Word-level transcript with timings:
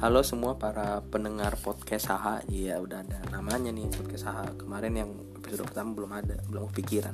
Halo 0.00 0.24
semua 0.24 0.56
para 0.56 1.04
pendengar 1.12 1.60
podcast 1.60 2.08
Saha. 2.08 2.40
Iya 2.48 2.80
udah 2.80 3.04
ada 3.04 3.20
namanya 3.28 3.68
nih 3.68 3.84
podcast 3.92 4.32
Saha. 4.32 4.48
Kemarin 4.56 4.96
yang 4.96 5.12
episode 5.36 5.68
pertama 5.68 5.92
belum 5.92 6.16
ada 6.16 6.40
Belum 6.48 6.72
kepikiran. 6.72 7.12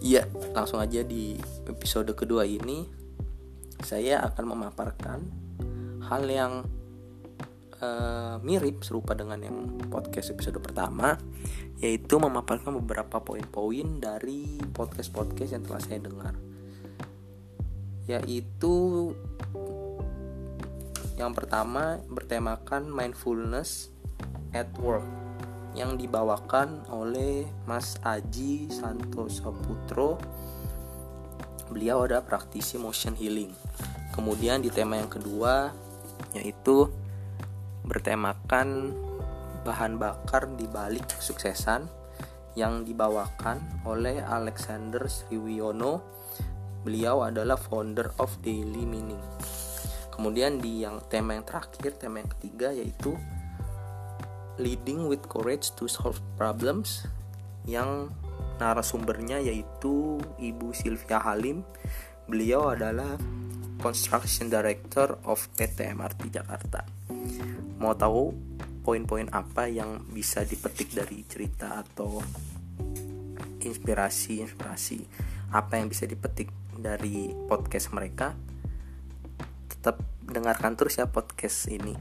Iya 0.00 0.24
langsung 0.56 0.80
aja 0.80 1.04
di 1.04 1.36
episode 1.68 2.08
kedua 2.16 2.48
ini 2.48 2.88
Saya 3.84 4.24
akan 4.24 4.44
memaparkan 4.48 5.28
Hal 6.08 6.24
yang 6.24 6.64
uh, 7.84 8.40
mirip 8.40 8.80
serupa 8.80 9.12
dengan 9.12 9.44
yang 9.44 9.76
podcast 9.92 10.32
episode 10.32 10.56
pertama 10.64 11.20
Yaitu 11.84 12.16
memaparkan 12.16 12.80
beberapa 12.80 13.20
poin-poin 13.20 14.00
dari 14.00 14.56
podcast-podcast 14.72 15.52
yang 15.52 15.64
telah 15.68 15.82
saya 15.84 16.00
dengar. 16.00 16.32
Yaitu 18.08 18.72
yang 21.16 21.32
pertama 21.32 22.00
bertemakan 22.12 22.92
mindfulness 22.92 23.88
at 24.52 24.68
work 24.80 25.04
yang 25.76 26.00
dibawakan 26.00 26.84
oleh 26.88 27.44
Mas 27.68 28.00
Aji 28.00 28.72
Santoso 28.72 29.52
Putro. 29.52 30.16
Beliau 31.68 32.08
adalah 32.08 32.24
praktisi 32.24 32.80
motion 32.80 33.12
healing. 33.12 33.52
Kemudian 34.16 34.64
di 34.64 34.72
tema 34.72 34.96
yang 34.96 35.12
kedua 35.12 35.72
yaitu 36.32 36.88
bertemakan 37.84 38.96
bahan 39.64 40.00
bakar 40.00 40.48
di 40.56 40.64
balik 40.68 41.04
kesuksesan 41.20 41.88
yang 42.56 42.88
dibawakan 42.88 43.60
oleh 43.84 44.24
Alexander 44.24 45.04
Sriwiono. 45.04 46.00
Beliau 46.86 47.20
adalah 47.26 47.60
founder 47.60 48.16
of 48.16 48.32
Daily 48.40 48.88
Meaning. 48.88 49.20
Kemudian 50.16 50.58
di 50.58 50.80
yang 50.80 51.04
tema 51.12 51.36
yang 51.36 51.44
terakhir, 51.44 52.00
tema 52.00 52.24
yang 52.24 52.30
ketiga 52.32 52.72
yaitu 52.72 53.12
leading 54.56 55.04
with 55.12 55.20
courage 55.28 55.68
to 55.76 55.84
solve 55.84 56.16
problems 56.40 57.04
yang 57.68 58.08
narasumbernya 58.56 59.44
yaitu 59.44 60.16
Ibu 60.40 60.72
Sylvia 60.72 61.20
Halim. 61.20 61.60
Beliau 62.26 62.72
adalah 62.72 63.20
Construction 63.76 64.48
Director 64.48 65.20
of 65.28 65.46
PT 65.54 65.92
MRT 65.92 66.32
Jakarta. 66.32 66.82
Mau 67.76 67.92
tahu 67.92 68.32
poin-poin 68.80 69.28
apa 69.30 69.68
yang 69.68 70.00
bisa 70.08 70.42
dipetik 70.42 70.96
dari 70.96 71.22
cerita 71.28 71.84
atau 71.84 72.24
inspirasi-inspirasi 73.60 74.98
apa 75.52 75.78
yang 75.78 75.92
bisa 75.92 76.08
dipetik 76.08 76.48
dari 76.72 77.30
podcast 77.46 77.92
mereka? 77.92 78.32
Tetap 79.86 80.02
dengarkan 80.26 80.74
terus 80.74 80.98
ya 80.98 81.06
podcast 81.06 81.70
ini. 81.70 81.94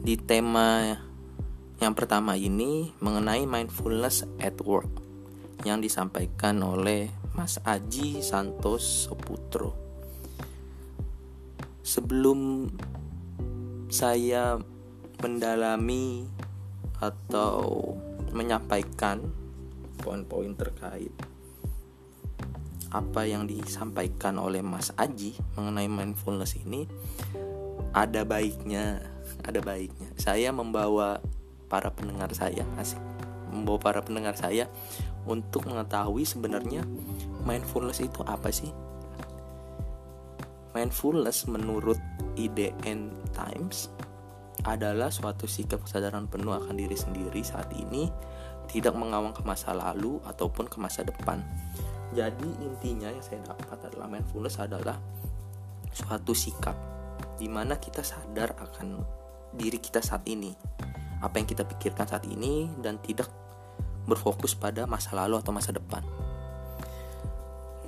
Di 0.00 0.16
tema 0.16 0.96
yang 1.76 1.92
pertama 1.92 2.32
ini 2.32 2.96
mengenai 3.04 3.44
mindfulness 3.44 4.24
at 4.40 4.56
work 4.64 4.88
yang 5.68 5.84
disampaikan 5.84 6.64
oleh 6.64 7.12
Mas 7.36 7.60
Aji 7.68 8.24
Santos 8.24 9.12
Putro. 9.20 9.76
Sebelum 11.84 12.72
saya 13.92 14.56
mendalami 15.18 16.26
atau 16.98 17.94
menyampaikan 18.34 19.22
poin-poin 19.98 20.54
terkait 20.54 21.10
apa 22.88 23.28
yang 23.28 23.44
disampaikan 23.44 24.40
oleh 24.40 24.64
Mas 24.64 24.96
Aji 24.96 25.36
mengenai 25.58 25.92
mindfulness 25.92 26.56
ini 26.56 26.88
ada 27.92 28.24
baiknya 28.24 29.04
ada 29.44 29.60
baiknya. 29.60 30.08
Saya 30.16 30.50
membawa 30.50 31.20
para 31.68 31.92
pendengar 31.92 32.32
saya 32.32 32.64
asik 32.80 33.00
membawa 33.48 33.80
para 33.80 34.00
pendengar 34.04 34.36
saya 34.36 34.68
untuk 35.24 35.68
mengetahui 35.68 36.24
sebenarnya 36.24 36.84
mindfulness 37.44 38.00
itu 38.00 38.20
apa 38.24 38.52
sih? 38.52 38.72
Mindfulness 40.76 41.48
menurut 41.48 41.96
IDN 42.36 43.12
Times 43.32 43.88
adalah 44.66 45.12
suatu 45.12 45.46
sikap 45.46 45.86
kesadaran 45.86 46.26
penuh 46.26 46.54
akan 46.54 46.74
diri 46.74 46.96
sendiri 46.98 47.42
saat 47.46 47.70
ini, 47.76 48.10
tidak 48.66 48.94
mengawang 48.98 49.32
ke 49.32 49.42
masa 49.46 49.76
lalu 49.76 50.18
ataupun 50.26 50.66
ke 50.66 50.76
masa 50.82 51.06
depan. 51.06 51.40
Jadi 52.16 52.48
intinya 52.64 53.12
yang 53.12 53.22
saya 53.22 53.44
dapat 53.44 53.78
adalah 53.84 54.08
mindfulness 54.08 54.58
adalah 54.58 54.96
suatu 55.92 56.32
sikap 56.32 56.76
di 57.36 57.46
mana 57.46 57.76
kita 57.76 58.02
sadar 58.02 58.56
akan 58.58 59.02
diri 59.54 59.78
kita 59.80 60.02
saat 60.02 60.26
ini, 60.28 60.52
apa 61.22 61.34
yang 61.40 61.48
kita 61.48 61.64
pikirkan 61.64 62.06
saat 62.08 62.24
ini 62.28 62.68
dan 62.82 63.00
tidak 63.00 63.30
berfokus 64.08 64.56
pada 64.56 64.88
masa 64.88 65.12
lalu 65.12 65.36
atau 65.40 65.52
masa 65.52 65.70
depan. 65.72 66.00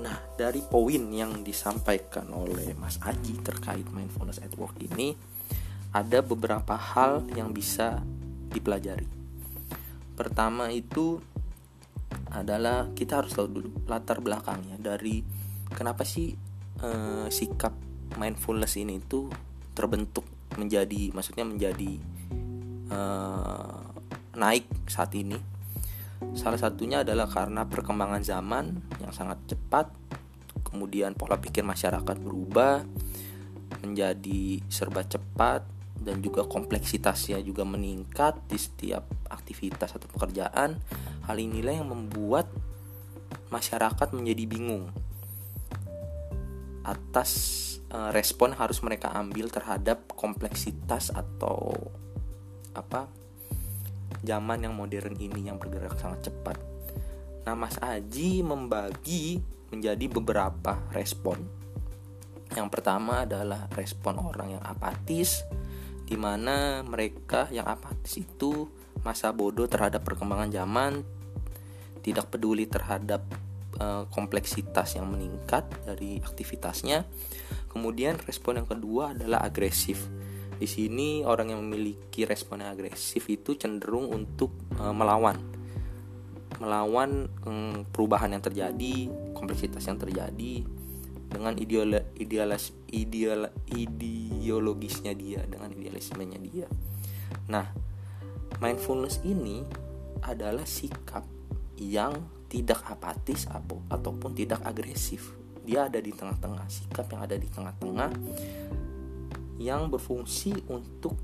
Nah, 0.00 0.16
dari 0.32 0.64
poin 0.64 1.12
yang 1.12 1.44
disampaikan 1.44 2.32
oleh 2.32 2.72
Mas 2.72 2.96
Aji 3.04 3.36
terkait 3.44 3.84
mindfulness 3.92 4.40
at 4.40 4.52
work 4.56 4.76
ini, 4.80 5.12
ada 5.90 6.22
beberapa 6.22 6.78
hal 6.78 7.26
yang 7.34 7.50
bisa 7.50 8.02
dipelajari. 8.50 9.06
Pertama 10.14 10.70
itu 10.70 11.18
adalah 12.30 12.90
kita 12.94 13.22
harus 13.22 13.34
tahu 13.34 13.48
dulu 13.50 13.68
latar 13.90 14.22
belakangnya 14.22 14.78
dari 14.78 15.22
kenapa 15.70 16.06
sih 16.06 16.34
e, 16.78 16.90
sikap 17.30 17.74
mindfulness 18.18 18.78
ini 18.78 19.02
itu 19.02 19.26
terbentuk 19.74 20.26
menjadi 20.54 21.10
maksudnya 21.10 21.46
menjadi 21.46 21.98
e, 22.90 23.00
naik 24.38 24.66
saat 24.86 25.10
ini. 25.18 25.38
Salah 26.36 26.60
satunya 26.60 27.00
adalah 27.00 27.26
karena 27.26 27.64
perkembangan 27.64 28.20
zaman 28.20 28.76
yang 29.00 29.10
sangat 29.10 29.40
cepat, 29.48 29.88
kemudian 30.68 31.16
pola 31.16 31.40
pikir 31.40 31.64
masyarakat 31.64 32.16
berubah 32.20 32.84
menjadi 33.80 34.60
serba 34.68 35.00
cepat, 35.08 35.64
dan 36.00 36.24
juga 36.24 36.48
kompleksitasnya 36.48 37.38
juga 37.44 37.62
meningkat 37.68 38.40
di 38.48 38.56
setiap 38.56 39.04
aktivitas 39.28 39.94
atau 39.94 40.08
pekerjaan. 40.08 40.80
Hal 41.28 41.36
inilah 41.36 41.84
yang 41.84 41.92
membuat 41.92 42.48
masyarakat 43.52 44.16
menjadi 44.16 44.44
bingung 44.48 44.88
atas 46.80 47.30
uh, 47.92 48.08
respon 48.10 48.56
harus 48.56 48.80
mereka 48.80 49.12
ambil 49.12 49.52
terhadap 49.52 50.08
kompleksitas 50.16 51.12
atau 51.12 51.76
apa 52.72 53.10
zaman 54.24 54.64
yang 54.64 54.74
modern 54.74 55.16
ini 55.20 55.52
yang 55.52 55.60
bergerak 55.60 55.96
sangat 56.00 56.32
cepat. 56.32 56.56
Nah, 57.44 57.56
Mas 57.56 57.76
Aji 57.80 58.44
membagi 58.44 59.40
menjadi 59.72 60.06
beberapa 60.10 60.76
respon. 60.92 61.40
Yang 62.52 62.68
pertama 62.68 63.24
adalah 63.24 63.70
respon 63.78 64.18
orang 64.18 64.58
yang 64.58 64.64
apatis, 64.66 65.46
di 66.10 66.18
mana 66.18 66.82
mereka 66.82 67.46
yang 67.54 67.70
apatis 67.70 68.18
itu 68.18 68.66
masa 69.06 69.30
bodoh 69.30 69.70
terhadap 69.70 70.02
perkembangan 70.02 70.50
zaman, 70.50 71.06
tidak 72.02 72.34
peduli 72.34 72.66
terhadap 72.66 73.22
e, 73.78 74.10
kompleksitas 74.10 74.98
yang 74.98 75.06
meningkat 75.06 75.70
dari 75.86 76.18
aktivitasnya. 76.18 77.06
Kemudian 77.70 78.18
respon 78.26 78.58
yang 78.58 78.66
kedua 78.66 79.14
adalah 79.14 79.46
agresif. 79.46 80.10
Di 80.58 80.66
sini 80.66 81.22
orang 81.22 81.54
yang 81.54 81.62
memiliki 81.62 82.26
respon 82.26 82.66
yang 82.66 82.74
agresif 82.74 83.30
itu 83.30 83.54
cenderung 83.54 84.10
untuk 84.10 84.50
e, 84.74 84.82
melawan, 84.90 85.38
melawan 86.58 87.30
e, 87.46 87.50
perubahan 87.86 88.34
yang 88.34 88.42
terjadi, 88.42 89.06
kompleksitas 89.38 89.86
yang 89.86 90.02
terjadi 90.02 90.79
dengan 91.30 91.54
ideolo 91.54 92.10
idealis 92.18 92.74
ideal 92.90 93.54
ideologisnya 93.70 95.14
dia 95.14 95.46
dengan 95.46 95.70
idealismenya 95.70 96.38
dia. 96.42 96.66
Nah, 97.46 97.70
mindfulness 98.58 99.22
ini 99.22 99.62
adalah 100.26 100.66
sikap 100.66 101.22
yang 101.78 102.12
tidak 102.50 102.82
apatis 102.90 103.46
ataupun 103.88 104.34
tidak 104.34 104.60
agresif. 104.66 105.38
Dia 105.62 105.86
ada 105.86 106.02
di 106.02 106.10
tengah-tengah, 106.10 106.66
sikap 106.66 107.06
yang 107.14 107.22
ada 107.22 107.38
di 107.38 107.46
tengah-tengah 107.46 108.10
yang 109.62 109.86
berfungsi 109.92 110.66
untuk 110.72 111.14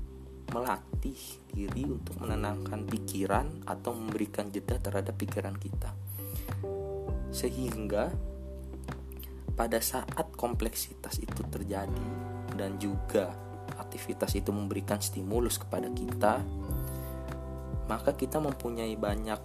melatih 0.53 1.19
diri 1.51 1.83
untuk 1.83 2.15
menenangkan 2.23 2.87
pikiran 2.87 3.67
atau 3.67 3.91
memberikan 3.91 4.47
jeda 4.47 4.79
terhadap 4.79 5.19
pikiran 5.19 5.57
kita. 5.59 5.91
Sehingga 7.33 8.13
pada 9.57 9.81
saat 9.81 10.37
kompleksitas 10.37 11.17
itu 11.17 11.41
terjadi 11.49 12.07
dan 12.53 12.77
juga 12.77 13.33
aktivitas 13.81 14.37
itu 14.37 14.53
memberikan 14.53 15.01
stimulus 15.01 15.57
kepada 15.57 15.89
kita, 15.89 16.45
maka 17.89 18.13
kita 18.13 18.37
mempunyai 18.37 18.93
banyak 18.93 19.41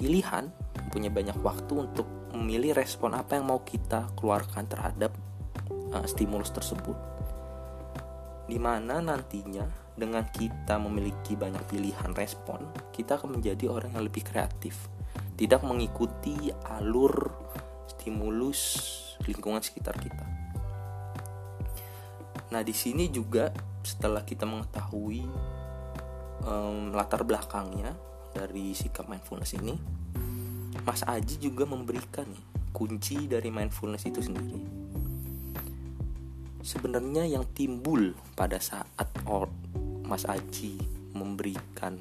pilihan, 0.00 0.48
mempunyai 0.88 1.12
banyak 1.12 1.36
waktu 1.44 1.74
untuk 1.76 2.08
memilih 2.32 2.72
respon 2.72 3.14
apa 3.14 3.36
yang 3.36 3.52
mau 3.52 3.60
kita 3.62 4.10
keluarkan 4.16 4.64
terhadap 4.66 5.12
uh, 5.92 6.06
stimulus 6.08 6.50
tersebut. 6.50 6.96
Di 8.48 8.56
mana 8.56 9.04
nantinya 9.04 9.68
dengan 9.94 10.24
kita 10.32 10.80
memiliki 10.80 11.36
banyak 11.38 11.62
pilihan 11.68 12.16
respon, 12.16 12.64
kita 12.90 13.20
akan 13.20 13.38
menjadi 13.38 13.70
orang 13.70 13.92
yang 13.94 14.04
lebih 14.08 14.26
kreatif, 14.26 14.90
tidak 15.36 15.62
mengikuti 15.62 16.50
alur 16.66 17.12
stimulus 17.86 19.03
lingkungan 19.26 19.60
sekitar 19.64 19.96
kita. 19.98 20.24
Nah, 22.54 22.62
di 22.62 22.70
sini 22.70 23.10
juga 23.10 23.50
setelah 23.82 24.22
kita 24.22 24.46
mengetahui 24.46 25.26
um, 26.46 26.94
latar 26.94 27.26
belakangnya 27.26 27.92
dari 28.30 28.70
sikap 28.76 29.10
mindfulness 29.10 29.58
ini, 29.58 29.74
Mas 30.84 31.02
Aji 31.02 31.40
juga 31.40 31.66
memberikan 31.66 32.28
nih 32.28 32.44
kunci 32.74 33.30
dari 33.30 33.48
mindfulness 33.50 34.06
itu 34.06 34.20
sendiri. 34.22 34.62
Sebenarnya 36.64 37.28
yang 37.28 37.44
timbul 37.52 38.16
pada 38.34 38.56
saat 38.58 39.08
Mas 40.04 40.24
Aji 40.28 40.80
memberikan 41.14 42.00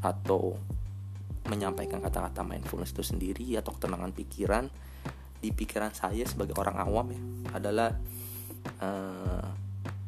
atau 0.00 0.56
menyampaikan 1.48 2.00
kata-kata 2.00 2.40
mindfulness 2.40 2.96
itu 2.96 3.04
sendiri 3.04 3.46
atau 3.60 3.76
ketenangan 3.76 4.16
pikiran 4.16 4.64
di 5.44 5.52
pikiran 5.52 5.92
saya 5.92 6.24
sebagai 6.24 6.56
orang 6.56 6.80
awam 6.80 7.12
ya 7.12 7.20
adalah 7.60 7.92
uh, 8.80 9.44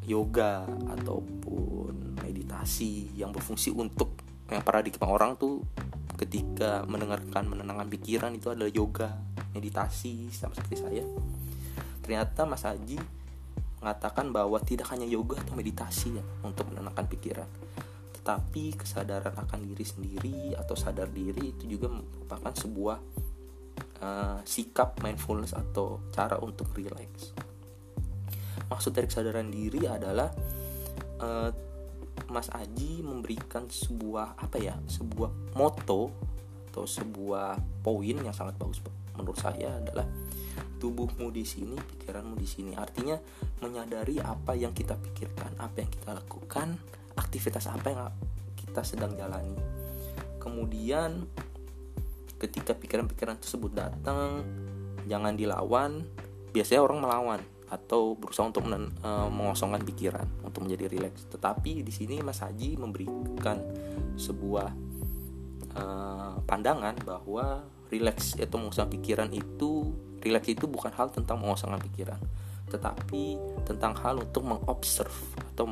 yoga 0.08 0.64
ataupun 0.96 2.16
meditasi 2.24 3.12
yang 3.12 3.36
berfungsi 3.36 3.76
untuk 3.76 4.16
yang 4.48 4.64
paradigma 4.64 5.12
orang 5.12 5.36
tuh 5.36 5.60
ketika 6.16 6.88
mendengarkan 6.88 7.44
menenangkan 7.44 7.92
pikiran 7.92 8.32
itu 8.32 8.48
adalah 8.48 8.72
yoga 8.72 9.12
meditasi 9.52 10.32
sama 10.32 10.56
seperti 10.56 10.76
saya. 10.80 11.04
Ternyata 12.00 12.48
Mas 12.48 12.64
Haji 12.64 12.96
mengatakan 13.84 14.32
bahwa 14.32 14.56
tidak 14.64 14.88
hanya 14.96 15.04
yoga 15.04 15.36
atau 15.36 15.52
meditasi 15.52 16.16
ya 16.16 16.24
untuk 16.40 16.72
menenangkan 16.72 17.04
pikiran 17.12 17.48
tetapi 18.26 18.74
kesadaran 18.74 19.38
akan 19.38 19.70
diri 19.70 19.86
sendiri 19.86 20.38
atau 20.58 20.74
sadar 20.74 21.06
diri 21.14 21.54
itu 21.54 21.78
juga 21.78 21.94
merupakan 21.94 22.50
sebuah 22.50 22.98
uh, 24.02 24.40
sikap 24.44 25.00
mindfulness 25.00 25.52
atau 25.56 26.02
cara 26.12 26.40
untuk 26.40 26.72
relax. 26.76 27.32
Maksud 28.66 28.92
dari 28.96 29.06
kesadaran 29.06 29.48
diri 29.48 29.86
adalah 29.86 30.32
uh, 31.22 31.50
Mas 32.32 32.50
Aji 32.50 33.04
memberikan 33.04 33.70
sebuah 33.70 34.40
apa 34.40 34.58
ya, 34.58 34.74
sebuah 34.88 35.54
moto 35.54 36.10
atau 36.72 36.84
sebuah 36.84 37.56
poin 37.80 38.16
yang 38.20 38.34
sangat 38.36 38.60
bagus 38.60 38.84
menurut 39.16 39.40
saya 39.40 39.80
adalah 39.80 40.04
tubuhmu 40.76 41.32
di 41.32 41.42
sini, 41.42 41.72
pikiranmu 41.72 42.36
di 42.36 42.44
sini. 42.44 42.76
Artinya 42.76 43.16
menyadari 43.64 44.20
apa 44.20 44.52
yang 44.52 44.76
kita 44.76 44.92
pikirkan, 45.00 45.56
apa 45.56 45.80
yang 45.80 45.90
kita 45.90 46.12
lakukan, 46.12 46.76
aktivitas 47.16 47.72
apa 47.72 47.88
yang 47.88 48.02
kita 48.60 48.84
sedang 48.84 49.16
jalani. 49.16 49.56
Kemudian 50.36 51.24
ketika 52.36 52.76
pikiran-pikiran 52.76 53.40
tersebut 53.40 53.72
datang 53.72 54.44
jangan 55.08 55.34
dilawan 55.36 56.04
biasanya 56.52 56.82
orang 56.84 56.98
melawan 57.00 57.40
atau 57.66 58.14
berusaha 58.14 58.46
untuk 58.46 58.62
men, 58.62 58.94
e, 59.02 59.10
mengosongkan 59.26 59.82
pikiran 59.82 60.26
untuk 60.46 60.62
menjadi 60.62 60.86
rileks. 60.86 61.26
Tetapi 61.26 61.82
di 61.82 61.90
sini 61.90 62.22
Mas 62.22 62.38
Haji 62.38 62.78
memberikan 62.78 63.58
sebuah 64.14 64.70
e, 65.74 65.84
pandangan 66.46 66.94
bahwa 67.02 67.66
rileks 67.90 68.38
atau 68.38 68.62
mengosongkan 68.62 68.92
pikiran 68.98 69.30
itu 69.34 69.90
rileks 70.22 70.48
itu 70.50 70.66
bukan 70.66 70.90
hal 70.94 71.10
tentang 71.10 71.38
mengosongkan 71.38 71.82
pikiran 71.90 72.18
tetapi 72.66 73.38
tentang 73.62 73.94
hal 74.02 74.18
untuk 74.18 74.42
mengobserv 74.42 75.14
atau 75.54 75.70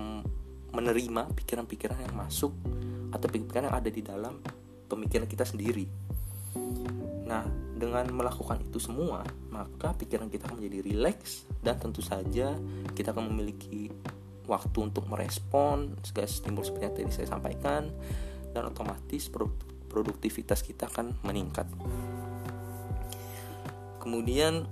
menerima 0.74 1.22
pikiran-pikiran 1.34 1.98
yang 1.98 2.14
masuk 2.14 2.54
atau 3.10 3.26
pikiran 3.30 3.70
yang 3.70 3.74
ada 3.74 3.90
di 3.90 4.02
dalam 4.02 4.38
pemikiran 4.86 5.26
kita 5.26 5.42
sendiri 5.42 5.86
Nah, 7.24 7.44
dengan 7.74 8.04
melakukan 8.12 8.60
itu 8.60 8.76
semua, 8.76 9.24
maka 9.48 9.96
pikiran 9.96 10.28
kita 10.28 10.48
akan 10.48 10.60
menjadi 10.60 10.78
rileks 10.84 11.48
dan 11.64 11.80
tentu 11.80 12.04
saja 12.04 12.52
kita 12.92 13.16
akan 13.16 13.32
memiliki 13.32 13.88
waktu 14.44 14.78
untuk 14.92 15.08
merespon 15.08 15.96
segala 16.04 16.28
stimulus 16.28 16.68
seperti 16.68 16.84
yang 16.84 16.94
tadi 16.94 17.12
saya 17.16 17.28
sampaikan 17.32 17.88
dan 18.52 18.68
otomatis 18.68 19.32
produktivitas 19.88 20.60
kita 20.60 20.86
akan 20.92 21.16
meningkat. 21.24 21.64
Kemudian 24.04 24.68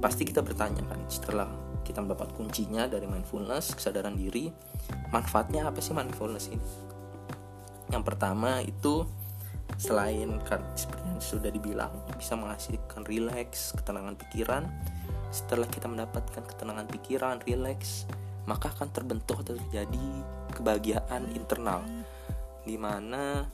pasti 0.00 0.24
kita 0.24 0.40
bertanya 0.40 0.80
kan 0.88 1.00
setelah 1.12 1.48
kita 1.84 2.00
mendapat 2.00 2.32
kuncinya 2.36 2.88
dari 2.88 3.04
mindfulness, 3.04 3.76
kesadaran 3.76 4.16
diri, 4.16 4.48
manfaatnya 5.12 5.68
apa 5.68 5.80
sih 5.84 5.92
mindfulness 5.92 6.48
ini? 6.48 6.68
Yang 7.88 8.04
pertama 8.04 8.60
itu 8.64 9.08
selain 9.78 10.42
kan 10.42 10.58
seperti 10.74 11.06
yang 11.06 11.22
sudah 11.22 11.50
dibilang 11.54 11.94
bisa 12.18 12.34
menghasilkan 12.34 13.06
rileks 13.06 13.72
ketenangan 13.78 14.18
pikiran. 14.18 14.66
Setelah 15.30 15.70
kita 15.70 15.86
mendapatkan 15.86 16.42
ketenangan 16.42 16.90
pikiran 16.90 17.38
rileks 17.46 18.10
maka 18.50 18.74
akan 18.74 18.90
terbentuk 18.90 19.46
atau 19.46 19.54
terjadi 19.54 20.06
kebahagiaan 20.50 21.30
internal. 21.32 21.86
Di 22.66 22.74
mana 22.74 23.46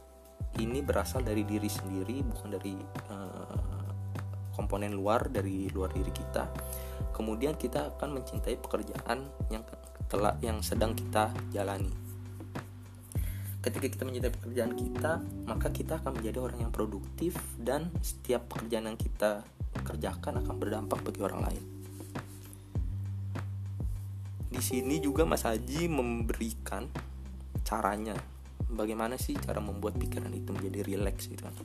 ini 0.59 0.81
berasal 0.81 1.23
dari 1.23 1.45
diri 1.45 1.69
sendiri 1.69 2.25
bukan 2.25 2.49
dari 2.57 2.75
uh, 3.13 3.91
komponen 4.57 4.97
luar 4.97 5.29
dari 5.29 5.69
luar 5.69 5.93
diri 5.93 6.11
kita. 6.11 6.49
Kemudian 7.13 7.55
kita 7.61 7.95
akan 7.95 8.17
mencintai 8.17 8.57
pekerjaan 8.59 9.29
yang 9.53 9.63
telah 10.09 10.35
yang 10.41 10.63
sedang 10.65 10.97
kita 10.97 11.31
jalani 11.53 12.04
ketika 13.65 13.89
kita 13.89 14.05
mencintai 14.05 14.29
pekerjaan 14.29 14.77
kita 14.77 15.25
maka 15.49 15.73
kita 15.73 15.97
akan 15.97 16.21
menjadi 16.21 16.39
orang 16.45 16.69
yang 16.69 16.73
produktif 16.73 17.41
dan 17.57 17.89
setiap 18.05 18.45
pekerjaan 18.53 18.93
yang 18.93 19.01
kita 19.01 19.41
kerjakan 19.81 20.45
akan 20.45 20.55
berdampak 20.61 21.01
bagi 21.01 21.25
orang 21.25 21.41
lain. 21.49 21.65
Di 24.53 24.61
sini 24.63 25.01
juga 25.01 25.25
Mas 25.25 25.49
Haji 25.49 25.89
memberikan 25.89 26.87
caranya. 27.65 28.15
Bagaimana 28.71 29.19
sih 29.19 29.35
cara 29.35 29.59
membuat 29.59 29.97
pikiran 29.99 30.31
itu 30.31 30.53
menjadi 30.53 30.85
rileks 30.85 31.27
gitu 31.27 31.43
kan? 31.49 31.57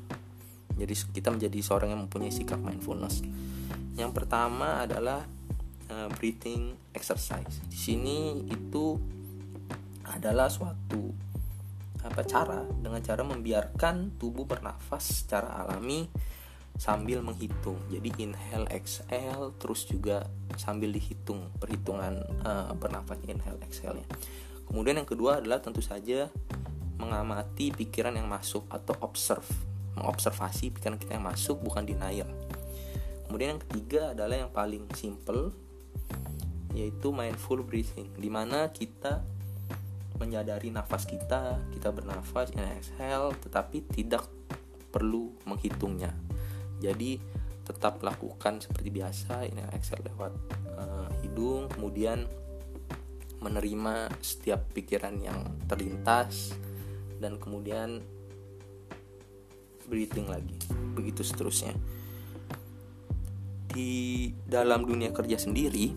Jadi 0.80 0.94
kita 1.12 1.30
menjadi 1.36 1.60
seorang 1.60 1.94
yang 1.94 2.02
mempunyai 2.08 2.32
sikap 2.32 2.58
mindfulness. 2.64 3.22
Yang 4.00 4.12
pertama 4.16 4.80
adalah 4.82 5.28
uh, 5.92 6.08
breathing 6.18 6.74
exercise. 6.96 7.60
Di 7.68 7.78
sini 7.78 8.48
itu 8.48 8.96
adalah 10.10 10.50
suatu 10.50 11.29
apa 12.00 12.24
cara 12.24 12.64
dengan 12.80 13.04
cara 13.04 13.22
membiarkan 13.28 14.16
tubuh 14.16 14.48
bernafas 14.48 15.24
secara 15.24 15.64
alami 15.64 16.08
sambil 16.80 17.20
menghitung. 17.20 17.76
Jadi 17.92 18.24
inhale 18.24 18.72
exhale 18.72 19.52
terus 19.60 19.84
juga 19.84 20.24
sambil 20.56 20.92
dihitung 20.92 21.52
perhitungan 21.60 22.24
uh, 22.44 22.72
bernafas 22.76 23.20
inhale 23.28 23.60
exhale 23.64 24.04
nya 24.04 24.08
kemudian 24.70 25.02
yang 25.02 25.10
kedua 25.10 25.42
adalah 25.42 25.60
tentu 25.60 25.82
saja 25.82 26.30
mengamati 27.02 27.74
pikiran 27.74 28.14
yang 28.14 28.30
masuk 28.30 28.70
atau 28.70 28.94
observe 29.02 29.48
mengobservasi 29.98 30.70
pikiran 30.78 31.02
kita 31.02 31.18
yang 31.18 31.26
masuk 31.26 31.60
bukan 31.60 31.84
denial. 31.84 32.30
Kemudian 33.26 33.58
yang 33.58 33.62
ketiga 33.66 34.14
adalah 34.14 34.46
yang 34.46 34.52
paling 34.54 34.86
simple 34.94 35.52
yaitu 36.78 37.10
mindful 37.10 37.66
breathing 37.66 38.14
di 38.14 38.30
mana 38.30 38.70
kita 38.70 39.26
menyadari 40.20 40.70
nafas 40.70 41.08
kita 41.08 41.58
kita 41.72 41.90
bernafas 41.96 42.52
in 42.52 42.62
exhale 42.76 43.34
tetapi 43.40 43.88
tidak 43.90 44.28
perlu 44.92 45.32
menghitungnya. 45.48 46.12
Jadi 46.84 47.18
tetap 47.64 48.02
lakukan 48.02 48.60
seperti 48.60 48.90
biasa 48.90 49.46
ini 49.48 49.62
exhale 49.72 50.04
lewat 50.12 50.34
uh, 50.76 51.10
hidung 51.22 51.70
kemudian 51.72 52.26
menerima 53.40 54.12
setiap 54.20 54.68
pikiran 54.76 55.16
yang 55.24 55.40
terlintas 55.70 56.52
dan 57.24 57.40
kemudian 57.40 58.04
breathing 59.88 60.28
lagi 60.28 60.60
begitu 60.94 61.24
seterusnya. 61.24 61.72
Di 63.70 64.28
dalam 64.50 64.84
dunia 64.84 65.14
kerja 65.14 65.38
sendiri 65.40 65.94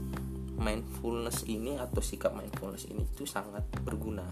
mindfulness 0.63 1.43
ini 1.51 1.75
atau 1.77 1.99
sikap 1.99 2.31
mindfulness 2.33 2.87
ini 2.87 3.03
itu 3.03 3.27
sangat 3.27 3.67
berguna. 3.83 4.31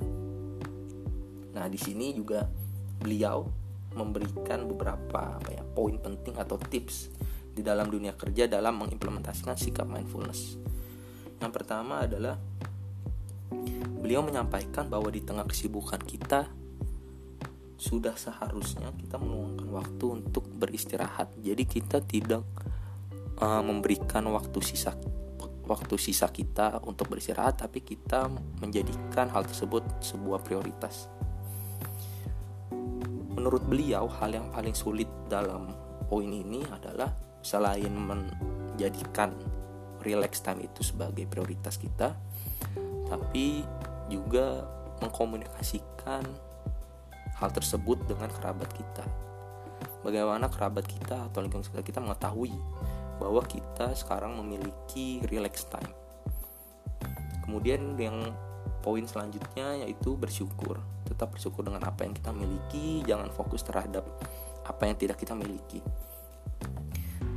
Nah, 1.50 1.66
di 1.66 1.76
sini 1.76 2.14
juga 2.14 2.46
beliau 3.02 3.42
memberikan 3.90 4.70
beberapa 4.70 5.42
apa 5.42 5.50
ya 5.50 5.66
poin 5.66 5.98
penting 5.98 6.38
atau 6.38 6.54
tips 6.54 7.10
di 7.50 7.66
dalam 7.66 7.90
dunia 7.90 8.14
kerja 8.14 8.46
dalam 8.46 8.78
mengimplementasikan 8.78 9.58
sikap 9.58 9.90
mindfulness. 9.90 10.54
Yang 11.42 11.52
pertama 11.52 12.06
adalah 12.06 12.38
beliau 13.98 14.22
menyampaikan 14.22 14.86
bahwa 14.86 15.10
di 15.10 15.26
tengah 15.26 15.44
kesibukan 15.50 15.98
kita 15.98 16.46
sudah 17.80 18.14
seharusnya 18.14 18.92
kita 18.94 19.16
meluangkan 19.16 19.68
waktu 19.72 20.04
untuk 20.22 20.46
beristirahat. 20.52 21.32
Jadi 21.40 21.64
kita 21.66 21.98
tidak 22.04 22.44
uh, 23.40 23.64
memberikan 23.64 24.28
waktu 24.30 24.60
sisa 24.60 24.94
waktu 25.70 25.94
sisa 25.94 26.26
kita 26.26 26.82
untuk 26.82 27.14
beristirahat, 27.14 27.62
tapi 27.62 27.86
kita 27.86 28.26
menjadikan 28.58 29.30
hal 29.30 29.46
tersebut 29.46 29.86
sebuah 30.02 30.42
prioritas. 30.42 31.06
Menurut 33.38 33.62
beliau, 33.70 34.10
hal 34.18 34.34
yang 34.34 34.50
paling 34.50 34.74
sulit 34.74 35.06
dalam 35.30 35.70
poin 36.10 36.26
ini 36.26 36.66
adalah 36.74 37.14
selain 37.38 37.94
menjadikan 37.94 39.30
relax 40.02 40.42
time 40.42 40.66
itu 40.66 40.82
sebagai 40.82 41.30
prioritas 41.30 41.78
kita, 41.78 42.18
tapi 43.06 43.62
juga 44.10 44.66
mengkomunikasikan 44.98 46.26
hal 47.38 47.50
tersebut 47.54 48.02
dengan 48.10 48.26
kerabat 48.34 48.68
kita. 48.74 49.06
Bagaimana 50.02 50.50
kerabat 50.50 50.84
kita 50.90 51.30
atau 51.30 51.40
lingkungan 51.40 51.62
sekitar 51.62 51.86
kita 51.86 52.00
mengetahui 52.02 52.52
bahwa 53.20 53.44
kita 53.44 53.92
sekarang 53.92 54.40
memiliki 54.40 55.20
relax 55.28 55.68
time. 55.68 55.92
Kemudian 57.44 58.00
yang 58.00 58.32
poin 58.80 59.04
selanjutnya 59.04 59.84
yaitu 59.84 60.16
bersyukur. 60.16 60.80
Tetap 61.04 61.36
bersyukur 61.36 61.60
dengan 61.68 61.84
apa 61.84 62.08
yang 62.08 62.16
kita 62.16 62.32
miliki, 62.32 63.04
jangan 63.04 63.28
fokus 63.28 63.60
terhadap 63.60 64.08
apa 64.64 64.82
yang 64.88 64.96
tidak 64.96 65.20
kita 65.20 65.36
miliki. 65.36 65.84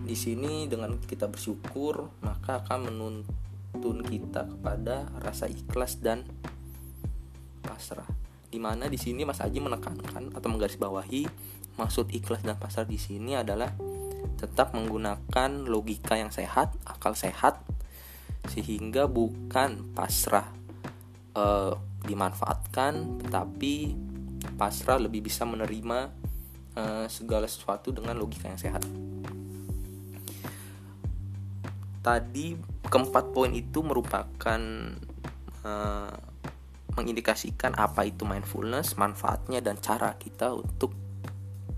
Di 0.08 0.16
sini 0.16 0.72
dengan 0.72 0.96
kita 1.04 1.28
bersyukur, 1.28 2.08
maka 2.24 2.64
akan 2.64 2.88
menuntun 2.88 3.98
kita 4.08 4.48
kepada 4.48 5.12
rasa 5.20 5.52
ikhlas 5.52 6.00
dan 6.00 6.24
pasrah 7.64 8.24
di 8.54 8.62
mana 8.62 8.86
di 8.86 9.02
sini 9.02 9.26
Mas 9.26 9.42
Aji 9.42 9.58
menekankan 9.58 10.30
atau 10.30 10.48
menggarisbawahi 10.54 11.26
maksud 11.74 12.14
ikhlas 12.14 12.46
dan 12.46 12.54
pasrah 12.54 12.86
di 12.86 13.02
sini 13.02 13.34
adalah 13.34 13.74
tetap 14.38 14.76
menggunakan 14.76 15.64
logika 15.64 16.20
yang 16.20 16.30
sehat, 16.30 16.76
akal 16.84 17.16
sehat 17.16 17.62
sehingga 18.52 19.08
bukan 19.08 19.96
pasrah 19.96 20.52
e, 21.32 21.46
dimanfaatkan 22.04 23.24
tetapi 23.24 23.96
pasrah 24.60 25.00
lebih 25.00 25.24
bisa 25.24 25.48
menerima 25.48 26.12
e, 26.76 26.84
segala 27.08 27.48
sesuatu 27.48 27.96
dengan 27.96 28.20
logika 28.20 28.52
yang 28.52 28.60
sehat. 28.60 28.84
Tadi 32.04 32.60
keempat 32.84 33.32
poin 33.32 33.56
itu 33.56 33.80
merupakan 33.80 34.62
e, 35.64 35.74
mengindikasikan 36.94 37.74
apa 37.74 38.06
itu 38.06 38.28
mindfulness, 38.28 39.00
manfaatnya 39.00 39.64
dan 39.64 39.80
cara 39.80 40.14
kita 40.20 40.54
untuk 40.54 40.94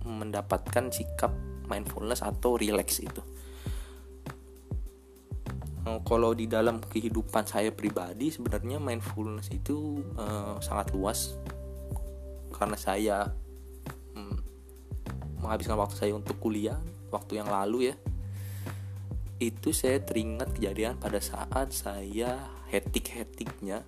mendapatkan 0.06 0.92
sikap 0.92 1.32
mindfulness 1.68 2.22
atau 2.26 2.58
relax 2.58 3.02
itu. 3.02 3.22
Oh, 5.86 6.02
kalau 6.02 6.34
di 6.34 6.50
dalam 6.50 6.82
kehidupan 6.82 7.46
saya 7.46 7.70
pribadi 7.70 8.34
sebenarnya 8.34 8.82
mindfulness 8.82 9.54
itu 9.54 10.02
uh, 10.18 10.58
sangat 10.58 10.90
luas 10.98 11.38
karena 12.50 12.74
saya 12.74 13.18
um, 14.18 14.34
menghabiskan 15.38 15.78
waktu 15.78 15.94
saya 15.94 16.18
untuk 16.18 16.42
kuliah 16.42 16.82
waktu 17.14 17.38
yang 17.38 17.54
lalu 17.54 17.94
ya 17.94 17.96
itu 19.38 19.76
saya 19.76 20.02
teringat 20.02 20.58
kejadian 20.58 20.98
pada 20.98 21.22
saat 21.22 21.70
saya 21.70 22.50
hetik-hetiknya 22.74 23.86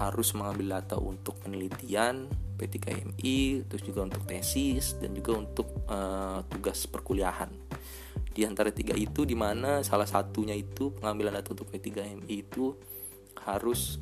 harus 0.00 0.32
mengambil 0.34 0.80
data 0.80 0.96
untuk 0.98 1.36
penelitian 1.44 2.26
P3MI 2.60 3.64
terus 3.64 3.80
juga 3.80 4.04
untuk 4.04 4.28
tesis 4.28 5.00
dan 5.00 5.16
juga 5.16 5.40
untuk 5.40 5.88
uh, 5.88 6.44
tugas 6.44 6.84
perkuliahan. 6.84 7.48
Di 8.30 8.44
antara 8.44 8.68
tiga 8.68 8.92
itu 8.92 9.24
di 9.24 9.32
mana 9.32 9.80
salah 9.80 10.04
satunya 10.04 10.52
itu 10.52 10.92
pengambilan 10.92 11.40
data 11.40 11.56
untuk 11.56 11.72
P3MI 11.72 12.28
itu 12.28 12.76
harus 13.48 13.96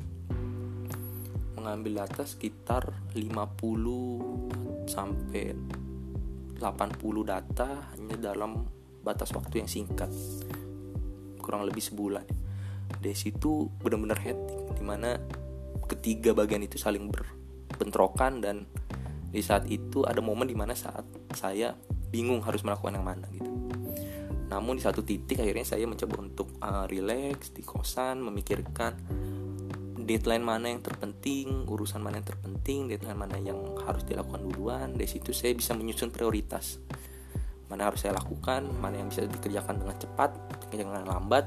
mengambil 1.55 2.03
data 2.03 2.27
sekitar 2.27 2.91
50 3.15 4.91
sampai 4.91 5.55
80 6.59 6.59
data 7.23 7.67
hanya 7.95 8.15
dalam 8.19 8.67
batas 8.99 9.31
waktu 9.31 9.63
yang 9.63 9.69
singkat 9.71 10.11
kurang 11.39 11.63
lebih 11.63 11.81
sebulan. 11.81 12.27
Dari 12.99 13.15
situ 13.15 13.71
benar-benar 13.79 14.19
hectic 14.19 14.59
di 14.75 14.83
mana 14.83 15.15
ketiga 15.89 16.35
bagian 16.37 16.61
itu 16.61 16.77
saling 16.77 17.09
berbentrokan 17.89 18.37
dan 18.45 18.69
di 19.33 19.41
saat 19.41 19.65
itu 19.65 20.05
ada 20.05 20.21
momen 20.21 20.45
di 20.45 20.53
mana 20.53 20.77
saat 20.77 21.05
saya 21.33 21.73
bingung 22.13 22.45
harus 22.45 22.61
melakukan 22.61 23.01
yang 23.01 23.05
mana 23.05 23.25
gitu. 23.33 23.49
Namun 24.49 24.77
di 24.77 24.83
satu 24.85 25.01
titik 25.01 25.41
akhirnya 25.41 25.65
saya 25.65 25.89
mencoba 25.89 26.15
untuk 26.21 26.53
uh, 26.61 26.85
relax 26.85 27.53
di 27.53 27.65
kosan 27.65 28.21
memikirkan 28.21 28.93
deadline 30.05 30.41
mana 30.41 30.73
yang 30.73 30.81
terpenting 30.81 31.69
urusan 31.69 32.01
mana 32.01 32.17
yang 32.17 32.33
terpenting 32.33 32.89
deadline 32.89 33.17
mana 33.17 33.37
yang 33.37 33.57
harus 33.85 34.05
dilakukan 34.05 34.41
duluan. 34.45 34.93
Dari 34.93 35.09
situ 35.09 35.33
saya 35.33 35.53
bisa 35.53 35.73
menyusun 35.73 36.09
prioritas. 36.13 36.81
Mana 37.69 37.85
harus 37.85 38.01
saya 38.01 38.17
lakukan 38.17 38.65
mana 38.81 38.97
yang 38.97 39.13
bisa 39.13 39.25
dikerjakan 39.29 39.85
dengan 39.85 39.97
cepat 40.01 40.33
dengan 40.73 41.05
lambat. 41.05 41.45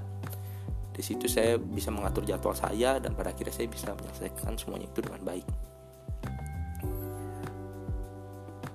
Di 0.94 1.02
situ 1.02 1.26
saya 1.26 1.58
bisa 1.58 1.90
mengatur 1.90 2.22
jadwal 2.22 2.54
saya 2.54 3.02
dan 3.02 3.18
pada 3.18 3.34
akhirnya 3.34 3.50
saya 3.50 3.66
bisa 3.66 3.90
menyelesaikan 3.90 4.54
semuanya 4.54 4.86
itu 4.86 5.02
dengan 5.02 5.26
baik 5.26 5.71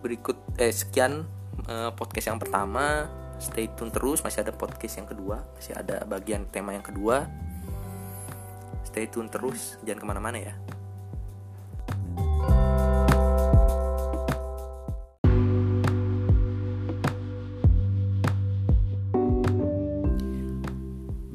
berikut 0.07 0.39
eh 0.55 0.71
sekian 0.71 1.27
eh, 1.67 1.91
podcast 1.91 2.31
yang 2.31 2.39
pertama. 2.39 3.11
Stay 3.37 3.69
tune 3.75 3.93
terus 3.93 4.23
masih 4.25 4.41
ada 4.41 4.49
podcast 4.49 4.97
yang 4.97 5.05
kedua 5.05 5.45
masih 5.53 5.75
ada 5.75 6.01
bagian 6.07 6.47
tema 6.47 6.71
yang 6.71 6.81
kedua. 6.81 7.27
Stay 8.87 9.11
tune 9.11 9.27
terus 9.27 9.75
jangan 9.83 9.99
ke 9.99 10.07
mana-mana 10.07 10.39
ya. 10.39 10.55